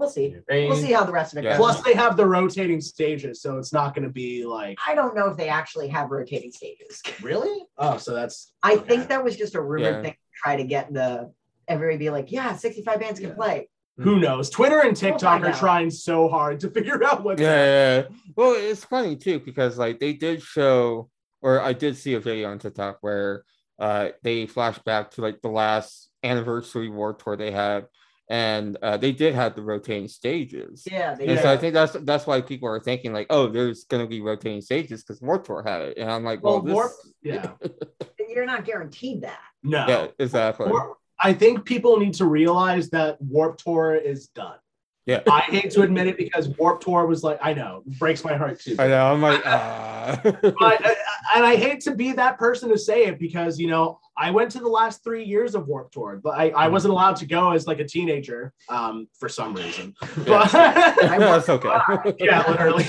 [0.00, 0.34] We'll see.
[0.50, 1.50] I We'll see how the rest of it Yeah.
[1.58, 1.58] goes.
[1.58, 5.28] Plus, they have the rotating stages, so it's not gonna be like I don't know
[5.28, 7.02] if they actually have rotating stages.
[7.22, 7.66] really.
[7.76, 8.88] Oh, so that's I okay.
[8.88, 10.02] think that was just a rumored Yeah.
[10.02, 11.30] thing to try to get the
[11.68, 13.34] everybody be like, yeah, 65 bands can Yeah.
[13.34, 13.68] play.
[13.98, 14.48] Who knows?
[14.48, 15.58] Twitter and TikTok find are out.
[15.58, 18.02] trying so hard to figure out what's Yeah, yeah, yeah.
[18.34, 21.10] Well, it's funny too because like they did show,
[21.42, 23.44] or I did see a video on TikTok where
[23.78, 27.86] uh they flashed back to like the last anniversary war tour they had,
[28.30, 30.84] and uh, they did have the rotating stages.
[30.90, 31.42] Yeah, they And did.
[31.42, 34.60] so I think that's that's why people are thinking like, oh, there's gonna be rotating
[34.62, 37.52] stages because War Tour had it, and I'm like, well, Well, Warp, this, yeah,
[38.28, 39.40] You're not guaranteed that.
[39.62, 39.86] no.
[39.88, 40.70] yeah, exactly.
[40.70, 44.56] Warp- I think people need to realize that Warp Tour is done.
[45.10, 45.22] Yeah.
[45.28, 48.60] I hate to admit it because Warp Tour was like, I know, breaks my heart
[48.60, 48.76] too.
[48.78, 49.12] I know.
[49.12, 50.20] I'm like, ah.
[50.22, 50.94] but uh,
[51.34, 54.52] and I hate to be that person to say it because you know I went
[54.52, 57.50] to the last three years of Warp Tour, but I, I wasn't allowed to go
[57.50, 59.94] as like a teenager um, for some reason.
[60.26, 62.14] But that's okay.
[62.20, 62.86] yeah, literally.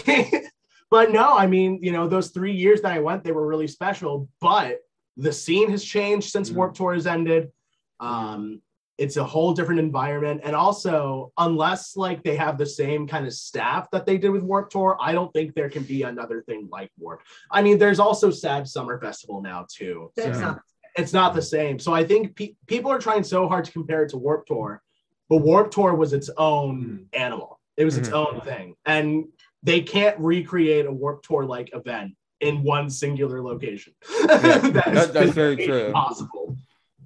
[0.92, 3.68] but no, I mean, you know, those three years that I went, they were really
[3.68, 4.30] special.
[4.40, 4.82] But
[5.18, 6.56] the scene has changed since Mhm.
[6.56, 7.52] Warp Tour has ended.
[8.00, 8.62] Um,
[9.02, 13.34] it's a whole different environment, and also, unless like they have the same kind of
[13.34, 16.70] staff that they did with Warp Tour, I don't think there can be another thing
[16.72, 17.22] like Warp.
[17.50, 20.12] I mean, there's also Sad Summer Festival now too.
[20.16, 20.46] That's Yeah.
[20.46, 20.62] not
[20.98, 21.80] It's not the same.
[21.80, 24.84] So I think pe- people are trying so hard to compare it to Warp Tour,
[25.30, 27.60] but Warp Tour was its own animal.
[27.78, 28.14] It was its Mhm.
[28.26, 29.26] own thing, and
[29.64, 33.94] they can't recreate a Warp Tour like event in one singular location.
[34.28, 35.86] that is that- that's very true.
[35.86, 36.41] Impossible.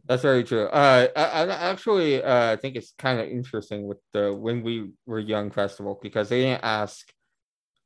[0.08, 0.66] That's very true.
[0.68, 5.20] Uh, I, I actually uh, think it's kind of interesting with the when we were
[5.20, 7.12] young festival because they didn't ask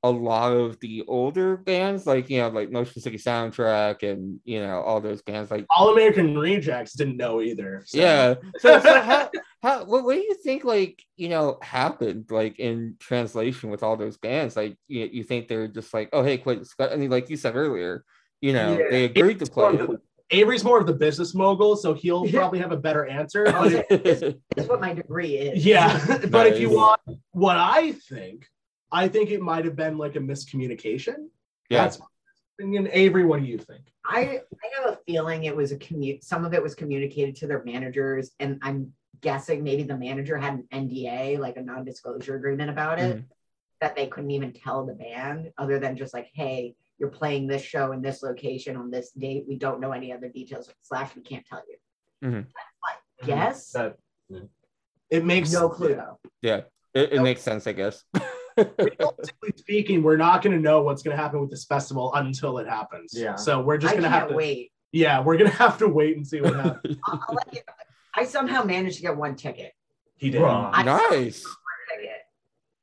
[0.03, 4.61] a lot of the older bands like you know like Motion City Soundtrack and you
[4.61, 7.84] know all those bands like All American Rejects didn't know either.
[7.86, 8.36] so- yeah.
[8.59, 9.30] So, so how
[9.61, 13.97] how what, what do you think like you know happened like in translation with all
[13.97, 17.30] those bands like you, you think they're just like oh hey quit I mean like
[17.30, 18.05] you said earlier
[18.39, 18.88] you know Yeah.
[18.89, 19.80] they agreed to play.
[20.32, 23.47] Avery's more of the business mogul, so he'll probably have a better answer.
[23.47, 25.65] I But was if- like, this is what my degree is.
[25.65, 27.01] Yeah, but if you want
[27.32, 28.45] what I think,
[28.91, 31.30] I think it might have been like a miscommunication.
[31.69, 32.05] yeah That's my
[32.59, 32.89] opinion.
[32.91, 33.82] Avery, what do you think?
[34.05, 36.23] I, I have a feeling it was a commute.
[36.23, 40.53] Some of it was communicated to their managers, and I'm guessing maybe the manager had
[40.71, 43.25] an NDA, like a non-disclosure agreement about it, mm-hmm.
[43.82, 47.64] that they couldn't even tell the band, other than just like, hey, you're playing this
[47.64, 49.45] show in this location on this date.
[49.47, 50.70] We don't know any other details.
[50.84, 52.28] Slash, we can't tell you.
[52.30, 52.50] Mm-hmm.
[53.24, 53.72] I guess.
[53.72, 53.95] That
[55.10, 55.95] It makes no clue yeah.
[55.95, 56.20] though.
[56.41, 56.62] yeah
[56.93, 57.24] it, it Nope.
[57.24, 58.04] makes sense I guess
[58.58, 62.58] realistically speaking, we're not going to know what's going to happen with this festival until
[62.58, 63.14] it happens.
[63.16, 63.36] Yeah.
[63.36, 64.72] So we're just going to have to wait.
[64.91, 66.97] Yeah, we're going to have to wait and see what happens.
[67.06, 67.74] I'll, I'll let you know.
[68.16, 69.72] I somehow managed to get one ticket.
[70.18, 70.41] He did.
[70.41, 70.70] Bruh.
[70.74, 71.45] I nice.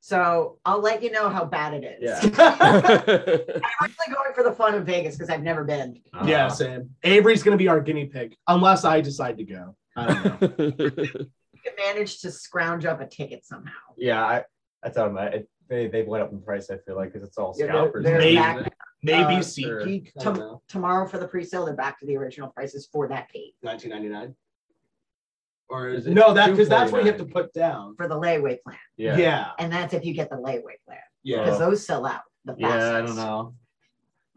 [0.07, 0.19] Ticket.
[0.19, 2.03] So I'll let you know how bad it is.
[2.03, 2.19] Yeah.
[2.37, 3.05] I'm
[3.81, 5.99] really going for the fun of Vegas because I've never been.
[6.25, 6.89] yeah, Uh, Sam.
[7.03, 9.75] Avery's going to be our guinea pig unless I decide to go.
[9.95, 11.05] I don't know.
[11.63, 13.71] You can manage to scrounge up a ticket somehow.
[13.97, 14.43] Yeah, I,
[14.83, 15.49] I thought about it.
[15.67, 16.69] They they've went up in price.
[16.69, 18.03] I feel like because it's all Yeah, they're- scalpers.
[18.05, 18.35] they're Maybe.
[18.35, 20.11] back Maybe Uh, SeatGeek.
[20.19, 21.65] I tom- tomorrow for the pre-sale.
[21.65, 24.35] They're back to the original prices for that date 1999.
[25.69, 27.33] Or Is it no, that because that's what you have to $249?
[27.33, 27.95] put down.
[27.97, 29.17] for the layaway plan, Yeah.
[29.17, 29.47] Yeah.
[29.59, 31.43] and that's if you get the layaway plan Yeah.
[31.43, 32.21] because those sell out.
[32.45, 32.63] The fastest.
[32.91, 33.53] Yeah, I don't know.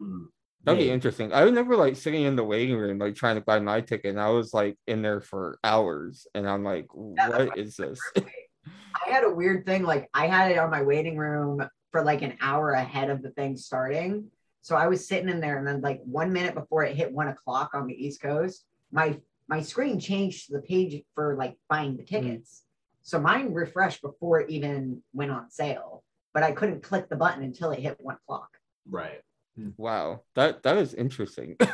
[0.01, 0.25] Mm.
[0.63, 0.93] That'd be Maybe.
[0.93, 1.31] interesting.
[1.33, 4.19] I remember like sitting in the waiting room, like trying to buy my ticket, and
[4.19, 7.99] I was like in there for hours, and I'm like, Yeah, that's what is this?
[8.17, 9.83] I had a weird thing.
[9.83, 13.31] Like I had it on my waiting room for like an hour ahead of the
[13.31, 14.29] thing starting.
[14.61, 17.29] So I was sitting in there, and then like one minute before it hit one
[17.29, 19.17] o'clock on the East Coast, my
[19.51, 22.63] my screen changed to the page for like buying the tickets.
[23.03, 27.43] So mine refreshed before it even went on sale, but I couldn't click the button
[27.43, 28.49] until it hit one o'clock.
[28.89, 29.21] Right.
[29.77, 31.57] Wow, that that is interesting.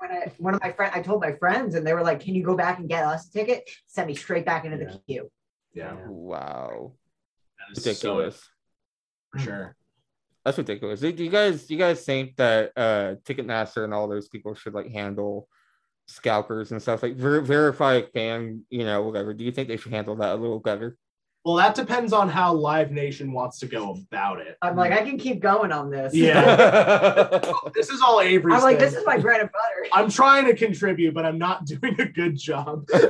[0.00, 2.34] When I, one of my friends, I told my friends, and they were like, "Can
[2.34, 5.30] you go back and get us a ticket?" Sent me straight back into the queue.
[5.74, 5.96] Yeah.
[6.06, 6.92] wow,
[7.58, 8.48] That is so ridiculous.
[9.32, 9.76] for sure.
[10.44, 11.00] That's ridiculous.
[11.00, 14.74] Do you guys do you guys think that uh Ticketmaster and all those people should
[14.74, 15.48] like handle
[16.06, 19.34] scalpers and stuff like ver- verify fan, you know, whatever?
[19.34, 20.96] Do you think they should handle that a little better?
[21.44, 24.56] Well, that depends on how Live Nation wants to go about it.
[24.62, 26.12] I'm like, I can keep going on this.
[26.12, 27.38] Yeah.
[27.74, 28.56] This is all Avery's.
[28.56, 28.86] I'm like, thing.
[28.86, 29.86] this is my bread and butter.
[29.92, 32.84] I'm trying to contribute, but I'm not doing a good job.
[32.90, 33.02] so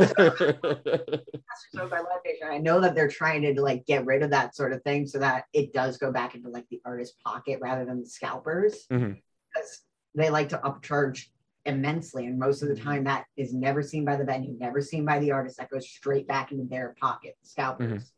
[1.88, 4.72] by Live Nation, I know that they're trying to like get rid of that sort
[4.72, 8.00] of thing so that it does go back into like the artist pocket rather than
[8.00, 9.16] the scalpers Mhm.
[9.54, 9.80] because
[10.14, 11.26] they like to upcharge
[11.66, 12.26] immensely.
[12.26, 15.18] And most of the time that is never seen by the venue never seen by
[15.18, 15.58] the artist.
[15.58, 18.12] That goes straight back into their pocket scalpers.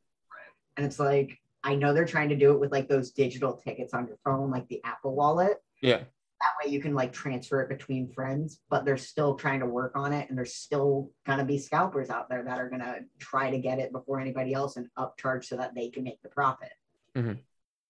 [0.76, 3.92] And it's like i know they're trying to do it with like those digital tickets
[3.92, 5.56] on your phone like the apple wallet.
[5.82, 5.96] Yeah.
[5.98, 9.96] that way you can like transfer it between friends but they're still trying to work
[9.96, 13.58] on it and there's still gonna be scalpers out there that are gonna try to
[13.58, 16.70] get it before anybody else and upcharge so that they can make the profit.
[17.16, 17.38] Mhm.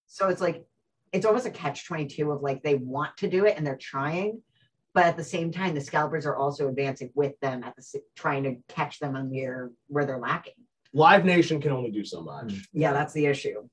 [0.07, 0.65] so it's like
[1.11, 4.41] it's almost a catch 22 of like they want to do it and they're trying
[4.93, 7.95] but at the same time the scalpers are also advancing with them at the s-
[8.15, 10.53] trying to catch them on where where they're lacking
[10.93, 12.53] Live Nation can only do so much.
[12.73, 13.67] yeah that's the issue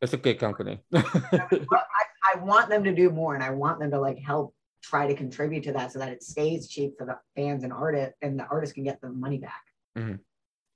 [0.00, 0.80] It's a good company.
[0.90, 1.84] But
[2.32, 5.06] I, I want them to do more and I want them to like help try
[5.06, 8.38] to contribute to that so that it stays cheap for the fans and artists and
[8.38, 9.62] the artists can get the money back.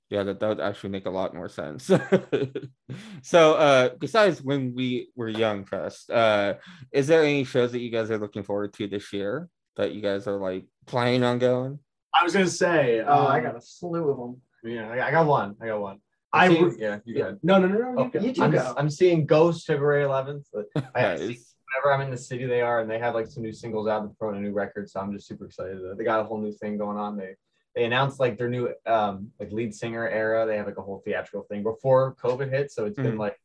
[0.09, 1.83] yeah, that, that would actually make a lot more sense.
[3.21, 6.55] so uh besides when we were young fest, uh
[6.91, 9.47] is there any shows that you guys are looking forward to this year
[9.79, 11.79] that you guys are like planning on going?
[12.13, 12.99] I was gonna say.
[12.99, 14.41] Oh, I um, got a slew of them.
[14.63, 15.55] Yeah, I I got one.
[15.61, 15.99] I got one.
[16.33, 17.23] I I'm seeing- would- yeah, you Yeah.
[17.31, 17.43] got.
[17.43, 17.95] No, no, no, no.
[17.97, 18.19] Oh, you go.
[18.19, 18.73] You I'm, go.
[18.77, 20.43] I'm seeing Ghost February 11th.
[20.53, 21.19] But I, Nice.
[21.19, 24.03] whenever I'm in the city, they are, and they have like some new singles out
[24.03, 24.89] and throwing a new record.
[24.89, 25.79] So I'm just super excited.
[25.97, 27.15] They got a whole new thing going on.
[27.15, 27.35] They
[27.73, 30.45] they announced like their new um like lead singer era.
[30.45, 32.69] They have like a whole theatrical thing before COVID hit.
[32.71, 33.19] So it's been Mhm.
[33.19, 33.39] like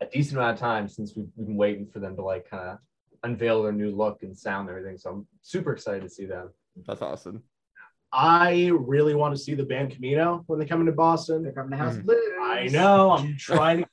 [0.00, 2.70] a decent amount of time since we've, we've been waiting for them to like kind
[2.70, 2.78] of
[3.26, 4.98] unveil their new look and sound and everything.
[4.98, 6.50] So I'm super excited to see them.
[6.86, 7.42] That's awesome.
[8.12, 11.42] I really want to see the band Camino when they come into Boston.
[11.42, 12.18] They're coming to House of Blues.
[12.40, 13.10] I know.
[13.10, 13.88] I'm trying to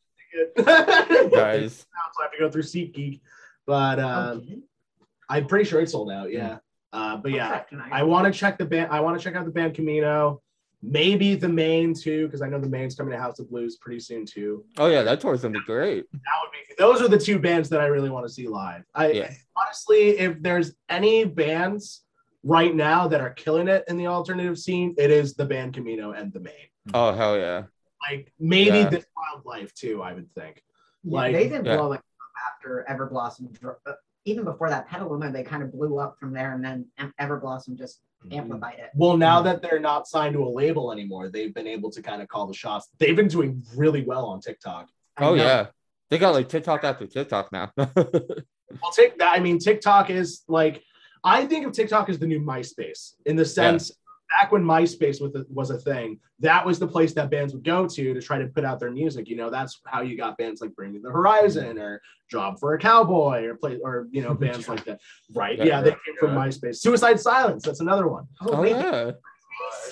[0.56, 1.34] get it.
[1.34, 1.86] Guys.
[2.14, 3.22] so I have to go through SeatGeek,
[3.66, 4.60] but um, Okay.
[5.30, 6.32] I'm pretty sure it's sold out.
[6.32, 6.58] Yeah.
[6.92, 7.68] Uh, but yeah, check.
[7.92, 8.92] I want to check the band.
[8.92, 10.42] I want to check out the band Camino.
[10.94, 14.02] Maybe the Maine too, because I know the Maine's coming to House of Blues pretty
[14.02, 14.66] soon too.
[14.78, 16.06] Oh yeah, that tour's gonna be great.
[16.12, 16.76] That would be.
[16.78, 18.84] Those are the two bands that I really want to see live.
[18.94, 19.32] I Yeah.
[19.56, 22.04] honestly, if there's any bands
[22.44, 26.12] right now that are killing it in the alternative scene, it is the band Camino
[26.12, 26.54] and the Maine.
[26.94, 27.64] Oh hell yeah.
[28.12, 28.90] Like maybe Yeah.
[28.90, 30.02] this Wild Life too.
[30.02, 30.62] I would think.
[31.06, 31.78] Yeah, like- they've been Yeah.
[31.78, 32.06] blowing up
[32.58, 33.58] after Everblossom.
[33.58, 33.94] dro- uh,
[34.26, 37.78] Even before that, Petaluma, they kind of blew up from there, and then Em- Everblossom
[37.78, 38.02] just.
[38.26, 38.40] Mm-hmm.
[38.40, 38.90] amplified it.
[38.96, 39.46] Well, now mm-hmm.
[39.46, 42.48] that they're not signed to a label anymore, they've been able to kind of call
[42.48, 42.88] the shots.
[43.00, 44.90] They've been doing really well on TikTok.
[45.18, 45.44] I Oh know.
[45.44, 45.68] yeah.
[46.10, 47.72] They got like TikTok after TikTok now.
[48.82, 49.34] Well, take that.
[49.36, 50.84] I mean, TikTok is like,
[51.24, 53.92] I think of TikTok as the new MySpace in the sense
[54.40, 57.64] back when MySpace was a, was a thing, that was the place that bands would
[57.64, 59.30] go to to try to put out their music.
[59.30, 62.74] You know, that's how you got bands like Bring Me the Horizon or Job for
[62.74, 65.00] a Cowboy or play or you know bands like that.
[65.34, 65.58] Right?
[65.58, 66.32] Yeah, Yeah, they came from.
[66.34, 66.78] MySpace.
[66.78, 67.64] Suicide Silence.
[67.64, 68.28] That's another one.
[68.42, 69.12] Oh, oh yeah.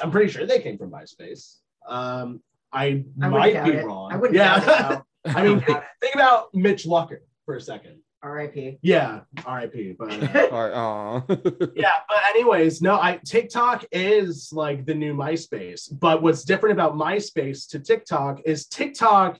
[0.02, 1.58] I'm pretty sure they came from MySpace.
[1.88, 2.42] Um,
[2.74, 3.86] I, I might be it.
[3.86, 4.12] wrong.
[4.12, 4.60] I wouldn't yeah.
[4.60, 5.32] doubt it, though.
[5.40, 8.00] I mean, think, think about Mitch Lucker for a second.
[8.24, 8.78] R.I.P.
[8.82, 9.96] Yeah, R.I.P.
[9.98, 11.22] But uh, All right, aw.
[11.76, 15.88] yeah, but anyways, no, I TikTok is like the new MySpace.
[15.92, 19.40] But what's different about MySpace to TikTok is TikTok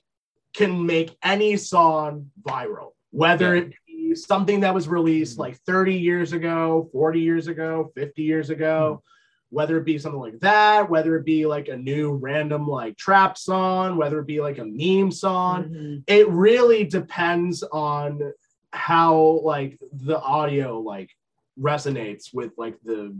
[0.54, 3.62] can make any song viral, whether Yeah.
[3.62, 8.50] it be something that was released like 30 years ago, 40 years ago, 50 years
[8.50, 9.02] ago,
[9.50, 13.38] whether it be something like that, whether it be like a new random like trap
[13.38, 16.02] song, whether it be like a meme song Mhm.
[16.06, 18.32] it really depends on
[18.72, 21.10] how like the audio like
[21.58, 23.16] resonates with like the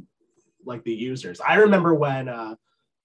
[0.65, 2.55] like the users i remember when uh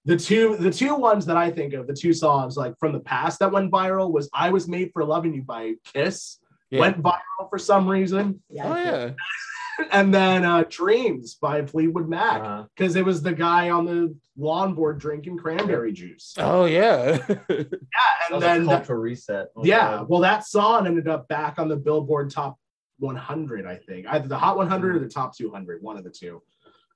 [0.04, 3.00] the two the two ones that i think of the two songs like from the
[3.00, 6.38] past that went viral was i was made for loving you by kiss
[6.70, 6.80] Yeah.
[6.80, 8.72] went viral for some reason Yeah.
[8.72, 9.10] Oh yeah.
[9.92, 14.14] And then uh dreams by fleetwood mac Uh, because it was the guy on the
[14.38, 17.18] longboard drinking cranberry juice Oh yeah.
[17.28, 17.66] yeah and
[18.32, 19.48] was then a that- cultural reset.
[19.56, 20.08] Oh, yeah, God.
[20.08, 22.56] well, that song ended up back on the Billboard Top
[22.98, 26.42] 100, I think, either the Hot 100 or the Top 200, one of the two.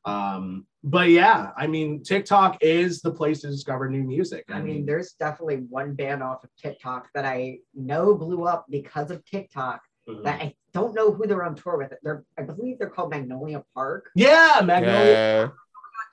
[0.05, 4.45] Um, but yeah, I mean, TikTok is the place to discover new music.
[4.49, 9.13] I mean, there's definitely one band off of TikTok that I know blew up because
[9.13, 9.81] of TikTok.
[10.09, 10.25] mhm.
[10.25, 11.93] That I don't know who they're on tour with.
[12.03, 14.11] They're, I believe they're called Magnolia Park.
[14.15, 15.05] yeah, Magnolia.
[15.13, 15.43] yeah.
[15.45, 15.51] On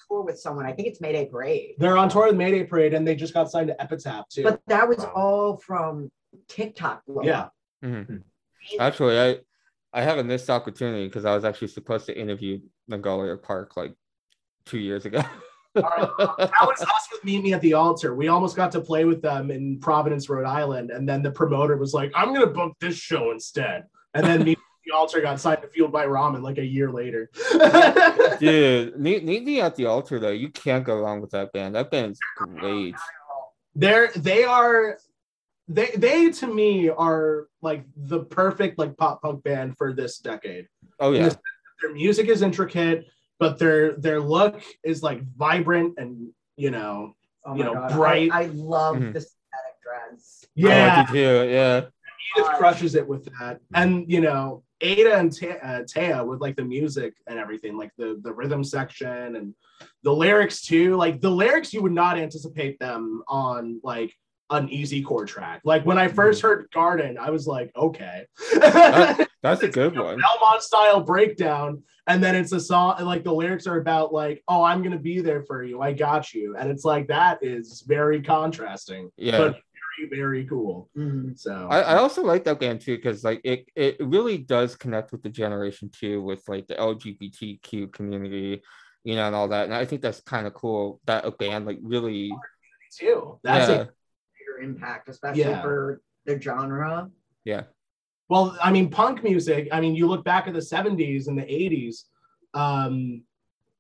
[0.07, 0.65] tour with someone.
[0.65, 1.75] I think it's Mayday Parade.
[1.77, 4.43] They're on tour with Mayday Parade, and they just got signed to Epitaph too.
[4.43, 5.11] But that was Wow.
[5.15, 6.11] all from
[6.47, 7.05] TikTok.
[7.05, 7.53] blow yeah, up.
[7.83, 8.23] Mhm.
[8.79, 9.37] Actually, I
[9.93, 13.93] I have a missed opportunity because I was actually supposed to interview Magnolia Park like
[14.65, 15.21] two years ago.
[15.75, 16.09] All right.
[16.37, 18.13] that was us with Meet Me at the Altar.
[18.13, 21.77] We almost got to play with them in Providence, Rhode Island, and then the promoter
[21.77, 25.21] was like, "I'm gonna book this show instead," and then Meet Me at the Altar
[25.21, 27.29] got signed to Fueled by Ramen like a year later.
[28.39, 31.75] Dude, Meet, Meet Me at the Altar though, you can't go wrong with that band.
[31.75, 32.95] That band's great.
[33.75, 34.97] they're they are
[35.67, 40.67] they they to me are like the perfect like pop punk band for this decade
[40.99, 41.29] Oh yeah.
[41.81, 43.05] their music is intricate
[43.39, 47.15] but their their look is like vibrant and you know
[47.45, 47.91] Oh You know, God.
[47.93, 48.31] bright.
[48.33, 49.13] I, I love Mhm.
[49.13, 50.45] the synthetic dress.
[50.55, 51.49] yeah I like it too.
[51.51, 51.81] Yeah.
[52.37, 53.59] Edith crushes it with that.
[53.73, 57.91] And you know ada and Ta- uh, taya with like the music and everything like
[57.97, 59.53] the the rhythm section and
[60.03, 60.95] the lyrics too.
[60.95, 64.13] Like the lyrics you would not anticipate them on like
[64.51, 65.61] an easycore track.
[65.63, 68.25] Like when i first heard garden i was like okay.
[68.53, 70.19] That- that's a good one.
[70.19, 74.43] Belmont style breakdown, and then it's a song and like the lyrics are about like,
[74.49, 77.83] oh, I'm gonna be there for you, I got you, and it's like that is
[77.87, 79.37] very contrasting, Yeah.
[79.37, 79.59] but
[80.07, 80.89] very very cool.
[80.97, 81.37] Mhm.
[81.37, 85.11] So I, I also like that band too because like it, it really does connect
[85.11, 88.61] with the generation too with like the LGBTQ community,
[89.03, 89.65] you know, and all that.
[89.65, 92.31] And I think that's kind of cool that a band like really
[92.97, 93.39] too.
[93.43, 93.89] That's yeah, it.
[94.39, 95.61] Bigger impact, especially Yeah.
[95.61, 97.09] for the genre.
[97.45, 97.63] yeah.
[98.29, 99.69] Well, I mean, punk music.
[99.71, 102.05] I mean, you look back at the '70s and the '80s.
[102.53, 103.23] Um,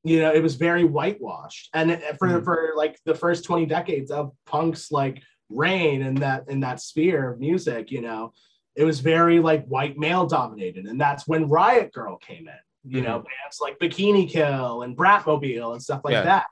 [0.03, 2.43] you know, it was very whitewashed, and for Mhm.
[2.43, 7.31] for like the first 20 decades of punk's like reign in that in that sphere
[7.31, 8.33] of music, you know,
[8.75, 12.53] it was very like white male dominated, and that's when Riot Grrrl came in.
[12.85, 16.21] You know, bands like Bikini Kill and Bratmobile and stuff like Yeah.
[16.23, 16.45] that.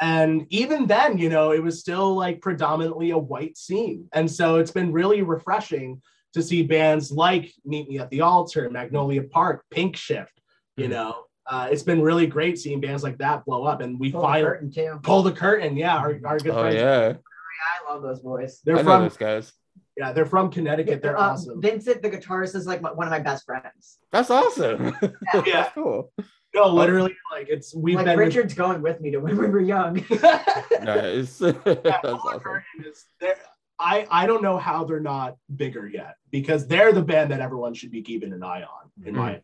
[0.00, 4.08] And even then, you know, it was still like predominantly a white scene.
[4.12, 6.00] And so it's been really refreshing
[6.32, 10.32] to see bands like Meet Me at the Altar, Magnolia Park, Pinkshift,
[10.78, 10.90] you Mhm.
[10.90, 11.24] know.
[11.46, 14.26] Uh, it's been really great seeing bands like that blow up and we Pull the
[14.26, 15.76] finally curtain pull the curtain.
[15.76, 16.74] Yeah, our, our good Oh friends.
[16.76, 17.14] yeah.
[17.88, 18.60] I love those boys.
[18.64, 19.52] They're I know from those guys.
[19.96, 21.02] yeah, they're from Connecticut.
[21.02, 21.60] They're Uh, awesome.
[21.60, 23.98] Vincent, the guitarist, is like my- one of my best friends.
[24.12, 24.96] That's awesome.
[25.34, 25.42] Yeah.
[25.44, 26.12] That's cool.
[26.54, 29.60] No, literally, like it's we've like been Richard's going with me to when we were
[29.60, 30.02] young.
[30.82, 31.40] Nice.
[31.42, 32.62] Yeah, That's Pull awesome.
[32.84, 33.04] Is-
[33.78, 37.74] I I don't know how they're not bigger yet because they're the band that everyone
[37.74, 38.90] should be keeping an eye on.
[39.06, 39.42] In my opinion.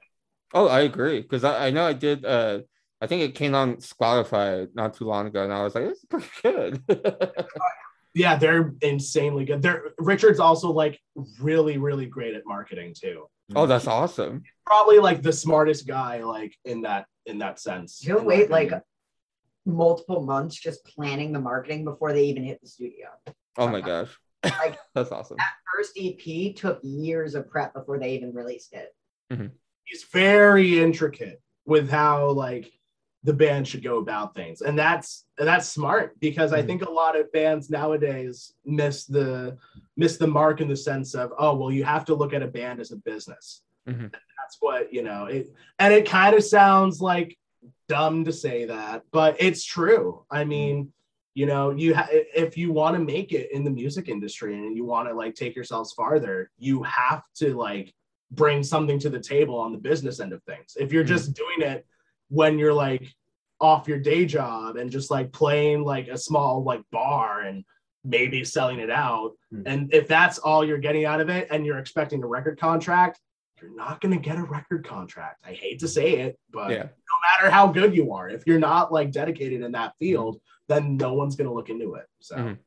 [0.54, 2.24] Oh, I agree because I, I know I did.
[2.24, 2.60] Uh,
[3.02, 6.04] I think it came on Spotify not too long ago, and I was like, "It's
[6.06, 6.82] pretty good."
[8.14, 9.62] Yeah, they're insanely good.
[9.62, 10.98] They're Richard's also like
[11.40, 13.26] really really great at marketing too.
[13.56, 14.42] oh, that's awesome.
[14.66, 18.00] Probably like the smartest guy like in that in that sense.
[18.00, 18.72] He'll in my wait like
[19.64, 23.08] multiple months just planning the marketing before they even hit the studio.
[23.56, 24.08] Oh my gosh,
[24.44, 25.36] Like- that's awesome.
[25.38, 28.94] That First EP took years of prep before they even released it.
[29.32, 29.46] Mm-hmm.
[29.84, 32.70] he's very intricate with how like
[33.24, 34.62] the band should go about things.
[34.62, 36.66] And that's that's smart because i Mhm.
[36.66, 39.56] think a lot of bands nowadays miss the
[39.96, 42.46] miss the mark in the sense of oh well you have to look at a
[42.48, 43.62] band as a business.
[43.88, 44.10] Mhm.
[44.12, 47.36] that's what you know it and it kind of sounds like
[47.88, 50.24] dumb to say that but it's true.
[50.30, 50.92] I mean
[51.34, 52.08] you know you ha-
[52.44, 55.34] if you want to make it in the music industry and you want to like
[55.34, 57.94] take yourselves farther you have to like
[58.32, 60.76] bring something to the table on the business end of things.
[60.80, 61.86] If you're just doing it
[62.32, 63.06] when you're like
[63.60, 67.64] off your day job and just like playing like a small like bar and
[68.04, 69.62] maybe selling it out Hmm.
[69.66, 73.20] and if that's all you're getting out of it and you're expecting a record contract
[73.60, 76.84] you're not going to get a record contract i hate to say it but Yeah.
[76.84, 80.96] no matter how good you are if you're not like dedicated in that field then
[80.96, 82.58] no one's going to look into it so Mhm.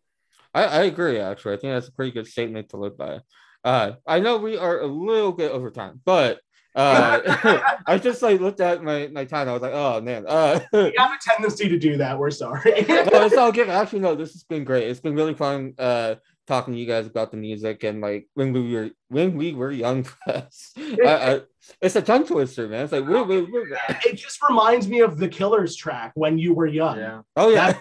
[0.54, 1.56] I, I agree actually.
[1.56, 3.20] I think that's a pretty good statement to live by.
[3.64, 6.40] Uh I know we are a little bit over time, but
[6.76, 9.48] uh I just like looked at my, my time.
[9.48, 10.26] I was like, oh man.
[10.28, 13.70] Uh we have a tendency to do that we're sorry no, it's all good.
[13.70, 14.88] Actually, no, this has been great.
[14.88, 16.16] It's been really fun uh
[16.48, 19.72] talking to you guys about the music and like when we were when we were
[19.72, 20.74] young press.
[20.78, 21.42] I, I,
[21.82, 22.84] it's a tongue twister, man.
[22.84, 23.76] It's like we we we
[24.06, 27.22] it just reminds me of the killers track when you were young Yeah.
[27.36, 27.78] oh yeah.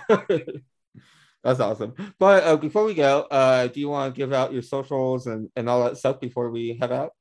[1.43, 1.93] That's awesome.
[2.19, 5.51] But uh, before we go, uh, do you want to give out your socials and,
[5.55, 7.13] and all that stuff before we head out?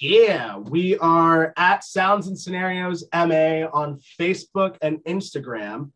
[0.00, 5.90] Yeah, we are at Sounds and Scenarios MA on Facebook and Instagram,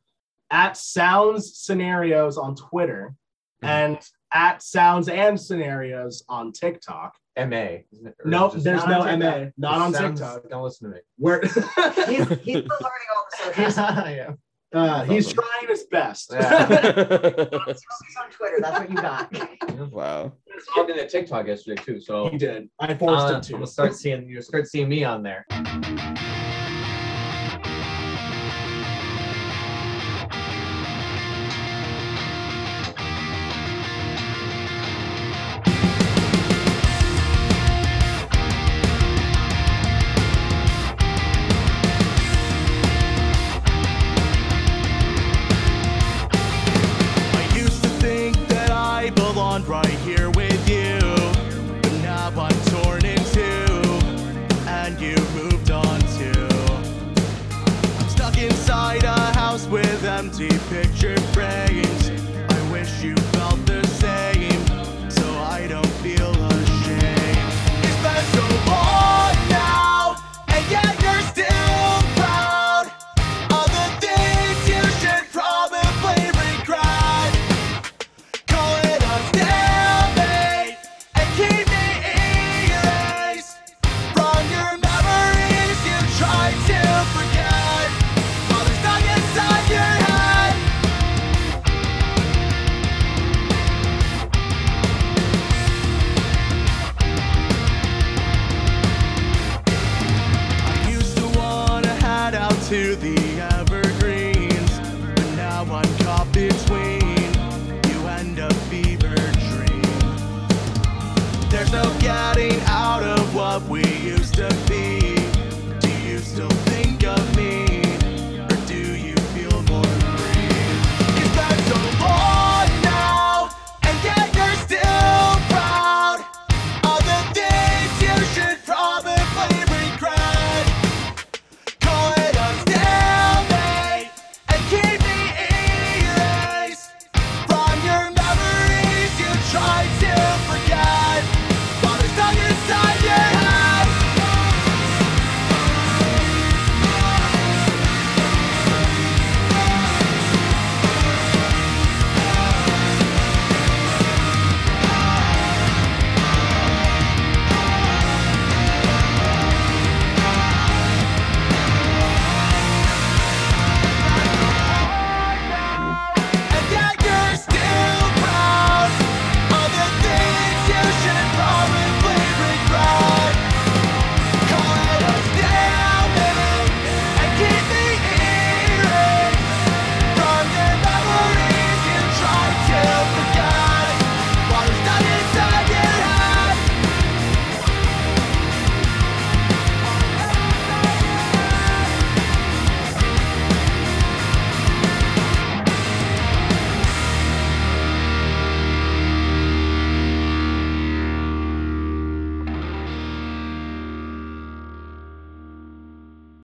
[0.50, 3.14] at Sounds Scenarios on Twitter,
[3.62, 3.68] Mhm.
[3.68, 3.98] and
[4.32, 7.14] at Sounds and Scenarios on TikTok.
[7.36, 7.84] MA.
[7.92, 8.14] Isn't it?
[8.22, 10.50] Or No, just- there's no MA, not on sounds- TikTok.
[10.50, 11.00] Don't listen to me.
[11.18, 13.76] We're He's, he's still learning all the socials.
[14.10, 14.32] yeah.
[14.74, 15.38] Uh, he's awesome.
[15.38, 16.32] trying his best.
[16.32, 16.66] Yeah.
[16.66, 17.82] Focus
[18.22, 18.58] on Twitter.
[18.60, 19.92] That's what you got.
[19.92, 20.32] wow.
[20.46, 22.68] He Logged into TikTok yesterday too, so he did.
[22.80, 23.56] I forced uh, him to.
[23.56, 25.46] We'll start seeing you start seeing me on there.